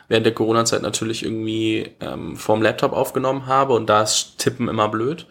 [0.09, 4.89] während der Corona-Zeit natürlich irgendwie ähm, vorm Laptop aufgenommen habe und da ist Tippen immer
[4.89, 5.27] blöd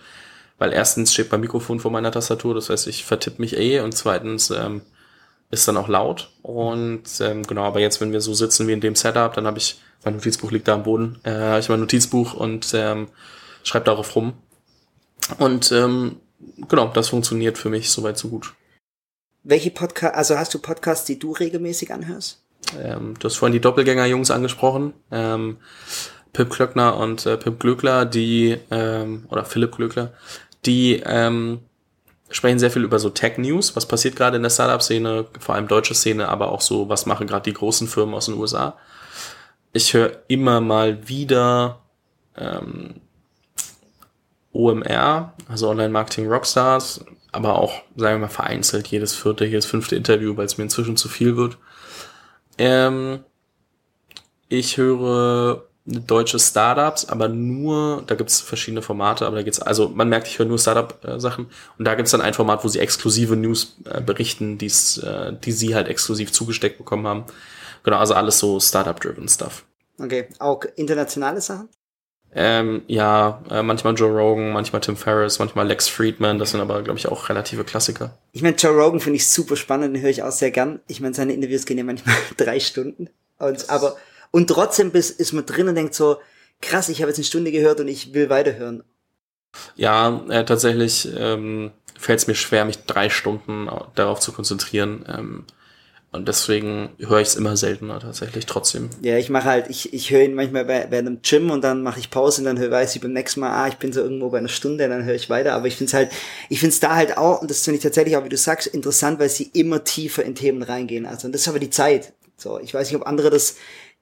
[0.60, 3.94] weil erstens steht beim Mikrofon vor meiner Tastatur, das heißt, ich vertippe mich eh und
[3.94, 4.82] zweitens ähm,
[5.50, 6.32] ist dann auch laut.
[6.44, 9.58] Und ähm, genau, aber jetzt, wenn wir so sitzen wie in dem Setup, dann habe
[9.58, 13.08] ich, mein Notizbuch liegt da am Boden, äh, habe ich mein Notizbuch und ähm,
[13.64, 14.34] schreibe darauf rum.
[15.38, 16.18] Und ähm,
[16.68, 18.54] genau, das funktioniert für mich soweit so gut.
[19.44, 22.44] Welche Podcast, also hast du Podcasts, die du regelmäßig anhörst?
[22.78, 24.94] Ähm, du hast vorhin die Doppelgänger-Jungs angesprochen.
[25.12, 25.58] Ähm,
[26.34, 30.14] Pip Klöckner und äh, Pip Glöckler, die, ähm, oder Philipp Glöckler,
[30.66, 31.60] die ähm,
[32.30, 35.96] sprechen sehr viel über so Tech-News, was passiert gerade in der Startup-Szene, vor allem deutsche
[35.96, 38.78] Szene, aber auch so, was machen gerade die großen Firmen aus den USA.
[39.74, 41.80] Ich höre immer mal wieder
[42.38, 43.02] ähm,
[44.52, 50.36] OMR, also Online-Marketing Rockstars, aber auch, sagen wir mal, vereinzelt jedes vierte, jedes fünfte Interview,
[50.36, 51.58] weil es mir inzwischen zu viel wird.
[52.58, 53.24] Ähm,
[54.50, 60.10] ich höre deutsche Startups, aber nur, da gibt's verschiedene Formate, aber da geht's, also man
[60.10, 63.78] merkt, ich höre nur Startup-Sachen und da gibt's dann ein Format, wo sie exklusive News
[63.86, 67.26] äh, berichten, die's, äh, die sie halt exklusiv zugesteckt bekommen haben.
[67.84, 69.64] Genau, also alles so Startup-driven Stuff.
[70.00, 71.70] Okay, auch internationale Sachen?
[72.32, 76.84] Ähm, ja, äh, manchmal Joe Rogan, manchmal Tim Ferriss, manchmal Lex Friedman, das sind aber,
[76.84, 78.18] glaube ich, auch relative Klassiker.
[78.34, 80.80] Ich meine, Joe Rogan finde ich super spannend, den höre ich auch sehr gern.
[80.88, 83.10] Ich meine, seine Interviews gehen ja manchmal drei Stunden.
[83.40, 83.96] Und, aber
[84.32, 86.18] und trotzdem ist, ist man drin und denkt so,
[86.62, 88.84] krass, ich habe jetzt eine Stunde gehört und ich will weiterhören.
[89.76, 95.06] Ja, äh, tatsächlich ähm, fällt es mir schwer, mich drei Stunden darauf zu konzentrieren.
[95.08, 95.46] Ähm,
[96.12, 98.90] und deswegen höre ich es immer seltener tatsächlich trotzdem.
[99.02, 101.84] Ja, ich mache halt, ich, ich höre ihn manchmal bei, bei einem Gym und dann
[101.84, 104.02] mache ich Pause und dann höre, weiß ich beim nächsten Mal, ah, ich bin so
[104.02, 105.54] irgendwo bei einer Stunde, dann höre ich weiter.
[105.54, 106.12] Aber ich finde es halt,
[106.50, 108.66] ich finde es da halt auch, und das finde ich tatsächlich auch, wie du sagst,
[108.66, 111.06] interessant, weil sie immer tiefer in Themen reingehen.
[111.06, 112.14] Also, und das ist aber die Zeit.
[112.38, 113.58] So, ich weiß nicht, ob andere das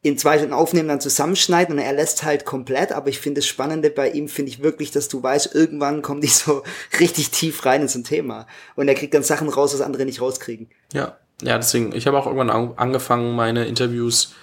[0.07, 3.47] in zwei Stunden aufnehmen, dann zusammenschneiden und er lässt halt komplett, aber ich finde das
[3.47, 6.63] Spannende bei ihm, finde ich wirklich, dass du weißt, irgendwann kommen die so
[6.99, 10.05] richtig tief rein in so ein Thema und er kriegt dann Sachen raus, was andere
[10.05, 10.69] nicht rauskriegen.
[10.93, 14.33] Ja, ja, deswegen, ich habe auch irgendwann angefangen, meine Interviews,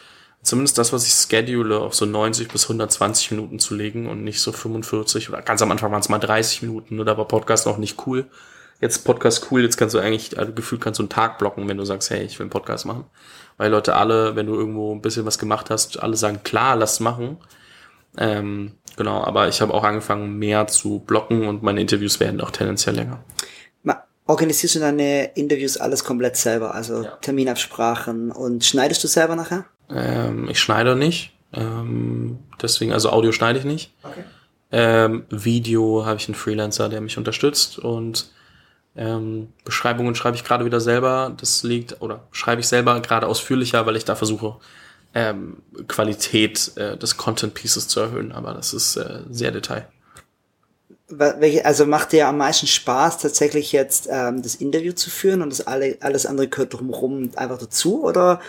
[0.42, 4.40] zumindest das, was ich schedule, auf so 90 bis 120 Minuten zu legen und nicht
[4.40, 7.66] so 45 oder ganz am Anfang waren es mal 30 Minuten, nur da war Podcast
[7.66, 8.26] noch nicht cool.
[8.80, 11.76] Jetzt Podcast cool, jetzt kannst du eigentlich, also gefühlt kannst du einen Tag blocken, wenn
[11.76, 13.06] du sagst, hey, ich will einen Podcast machen
[13.56, 17.00] weil Leute alle, wenn du irgendwo ein bisschen was gemacht hast, alle sagen, klar, lass
[17.00, 17.38] machen.
[18.16, 22.50] Ähm, genau, aber ich habe auch angefangen, mehr zu blocken und meine Interviews werden auch
[22.50, 23.22] tendenziell länger.
[24.26, 27.10] Organisierst du deine Interviews alles komplett selber, also ja.
[27.20, 29.66] Terminabsprachen und schneidest du selber nachher?
[29.90, 33.92] Ähm, ich schneide nicht, ähm, deswegen, also Audio schneide ich nicht.
[34.02, 34.24] Okay.
[34.72, 38.30] Ähm, Video habe ich einen Freelancer, der mich unterstützt und
[38.96, 41.32] ähm, Beschreibungen schreibe ich gerade wieder selber.
[41.36, 44.56] Das liegt, oder schreibe ich selber gerade ausführlicher, weil ich da versuche,
[45.14, 48.32] ähm, Qualität äh, des Content Pieces zu erhöhen.
[48.32, 49.88] Aber das ist äh, sehr Detail.
[51.64, 55.66] Also macht dir am meisten Spaß, tatsächlich jetzt ähm, das Interview zu führen und das
[55.66, 58.04] alle, alles andere gehört drumherum einfach dazu?
[58.04, 58.40] Oder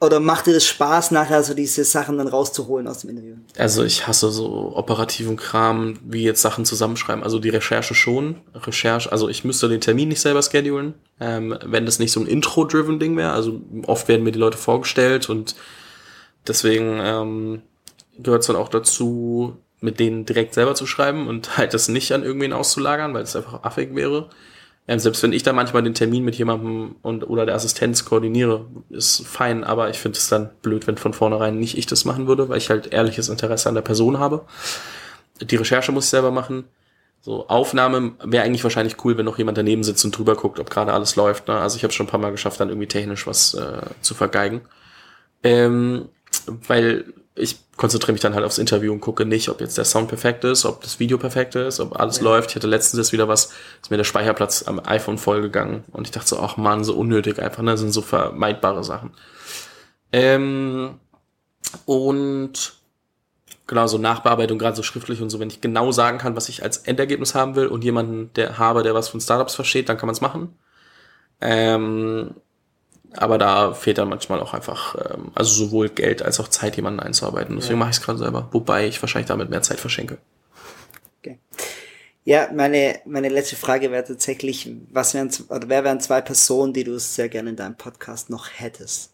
[0.00, 3.34] oder macht dir das Spaß, nachher so diese Sachen dann rauszuholen aus dem Interview?
[3.56, 7.24] Also ich hasse so operativen Kram, wie jetzt Sachen zusammenschreiben.
[7.24, 8.36] Also die Recherche schon.
[8.54, 12.28] Recherche, also ich müsste den Termin nicht selber schedulen, ähm, wenn das nicht so ein
[12.28, 13.32] Intro-driven Ding wäre.
[13.32, 15.56] Also oft werden mir die Leute vorgestellt und
[16.46, 17.62] deswegen ähm,
[18.18, 22.12] gehört es dann auch dazu, mit denen direkt selber zu schreiben und halt das nicht
[22.12, 24.30] an irgendwen auszulagern, weil es einfach affig wäre.
[24.88, 28.64] Ähm, selbst wenn ich da manchmal den Termin mit jemandem und oder der Assistenz koordiniere,
[28.88, 32.26] ist fein, aber ich finde es dann blöd, wenn von vornherein nicht ich das machen
[32.26, 34.46] würde, weil ich halt ehrliches Interesse an der Person habe.
[35.42, 36.64] Die Recherche muss ich selber machen.
[37.20, 40.70] So, Aufnahme wäre eigentlich wahrscheinlich cool, wenn noch jemand daneben sitzt und drüber guckt, ob
[40.70, 41.48] gerade alles läuft.
[41.48, 41.58] Ne?
[41.58, 44.62] Also ich habe schon ein paar Mal geschafft, dann irgendwie technisch was äh, zu vergeigen.
[45.42, 46.08] Ähm,
[46.66, 50.08] weil ich konzentriere mich dann halt aufs Interview und gucke nicht, ob jetzt der Sound
[50.08, 52.24] perfekt ist, ob das Video perfekt ist, ob alles ja.
[52.24, 52.50] läuft.
[52.50, 56.10] Ich hatte letztens jetzt wieder was, ist mir der Speicherplatz am iPhone vollgegangen und ich
[56.10, 59.12] dachte so, ach man, so unnötig einfach, ne, das sind so vermeidbare Sachen.
[60.12, 60.98] Ähm,
[61.84, 62.78] und
[63.66, 66.62] genau so Nachbearbeitung, gerade so schriftlich und so, wenn ich genau sagen kann, was ich
[66.62, 70.06] als Endergebnis haben will und jemanden, der habe, der was von Startups versteht, dann kann
[70.06, 70.56] man es machen.
[71.40, 72.34] Ähm,
[73.16, 77.00] aber da fehlt dann manchmal auch einfach, ähm, also sowohl Geld als auch Zeit, jemanden
[77.00, 77.56] einzuarbeiten.
[77.56, 77.78] Deswegen ja.
[77.80, 80.18] mache ich es gerade selber, wobei ich wahrscheinlich damit mehr Zeit verschenke.
[81.20, 81.38] Okay.
[82.24, 86.84] Ja, meine, meine letzte Frage wäre tatsächlich, was wären, oder wer wären zwei Personen, die
[86.84, 89.12] du sehr gerne in deinem Podcast noch hättest?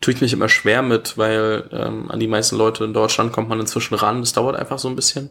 [0.00, 3.48] Tue ich mich immer schwer mit, weil ähm, an die meisten Leute in Deutschland kommt
[3.48, 4.20] man inzwischen ran.
[4.20, 5.30] Das dauert einfach so ein bisschen.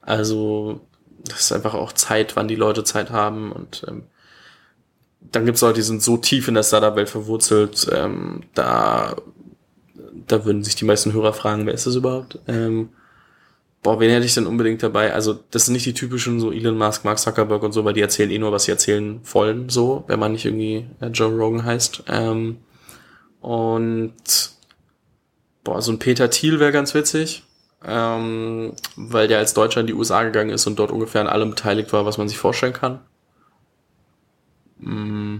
[0.00, 0.80] Also,
[1.24, 4.04] das ist einfach auch Zeit, wann die Leute Zeit haben und ähm,
[5.20, 9.16] dann gibt es Leute, die sind so tief in der Startup-Welt verwurzelt, ähm, da,
[10.26, 12.38] da würden sich die meisten Hörer fragen, wer ist das überhaupt?
[12.48, 12.90] Ähm,
[13.82, 15.12] boah, wen hätte ich denn unbedingt dabei?
[15.12, 18.00] Also, das sind nicht die typischen so Elon Musk, Mark Zuckerberg und so, weil die
[18.00, 21.64] erzählen eh nur, was sie erzählen wollen, so, wenn man nicht irgendwie äh, Joe Rogan
[21.64, 22.04] heißt.
[22.08, 22.58] Ähm,
[23.40, 24.14] und
[25.64, 27.44] boah, so ein Peter Thiel wäre ganz witzig,
[27.84, 31.50] ähm, weil der als Deutscher in die USA gegangen ist und dort ungefähr an allem
[31.50, 33.00] beteiligt war, was man sich vorstellen kann.
[34.80, 35.38] Mm,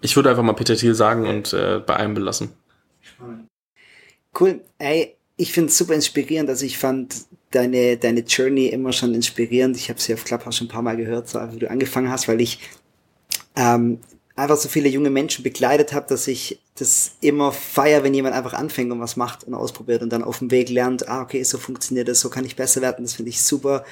[0.00, 2.50] ich würde einfach mal Peter Thiel sagen und äh, bei einem belassen.
[4.38, 4.60] Cool.
[4.78, 6.48] Ey, ich finde es super inspirierend.
[6.48, 7.14] Also ich fand
[7.50, 9.76] deine, deine Journey immer schon inspirierend.
[9.76, 12.28] Ich habe sie auf Clubhouse schon ein paar Mal gehört, so wie du angefangen hast,
[12.28, 12.60] weil ich
[13.56, 13.98] ähm,
[14.36, 18.52] einfach so viele junge Menschen begleitet habe, dass ich das immer feier, wenn jemand einfach
[18.52, 21.58] anfängt und was macht und ausprobiert und dann auf dem Weg lernt, ah, okay, so
[21.58, 23.04] funktioniert das, so kann ich besser werden.
[23.04, 23.84] Das finde ich super,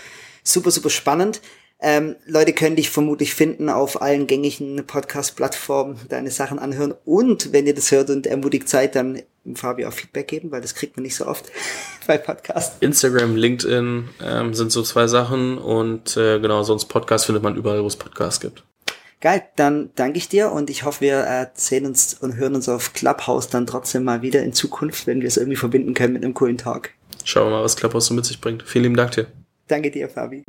[0.44, 1.40] super, super spannend.
[1.80, 6.94] Ähm, Leute können dich vermutlich finden auf allen gängigen Podcast-Plattformen, deine Sachen anhören.
[7.04, 9.22] Und wenn ihr das hört und ermutigt seid, dann
[9.54, 11.44] Fabi auch Feedback geben, weil das kriegt man nicht so oft
[12.06, 12.76] bei Podcasts.
[12.80, 17.82] Instagram, LinkedIn ähm, sind so zwei Sachen und äh, genau, sonst Podcast findet man überall,
[17.82, 18.64] wo es Podcasts gibt.
[19.20, 22.68] Geil, dann danke ich dir und ich hoffe, wir äh, sehen uns und hören uns
[22.68, 26.24] auf Clubhouse dann trotzdem mal wieder in Zukunft, wenn wir es irgendwie verbinden können mit
[26.24, 26.90] einem coolen Talk.
[27.24, 28.62] Schauen wir mal, was Clubhouse so mit sich bringt.
[28.62, 29.26] Vielen lieben Dank dir.
[29.68, 30.44] Danke dir, Fabi.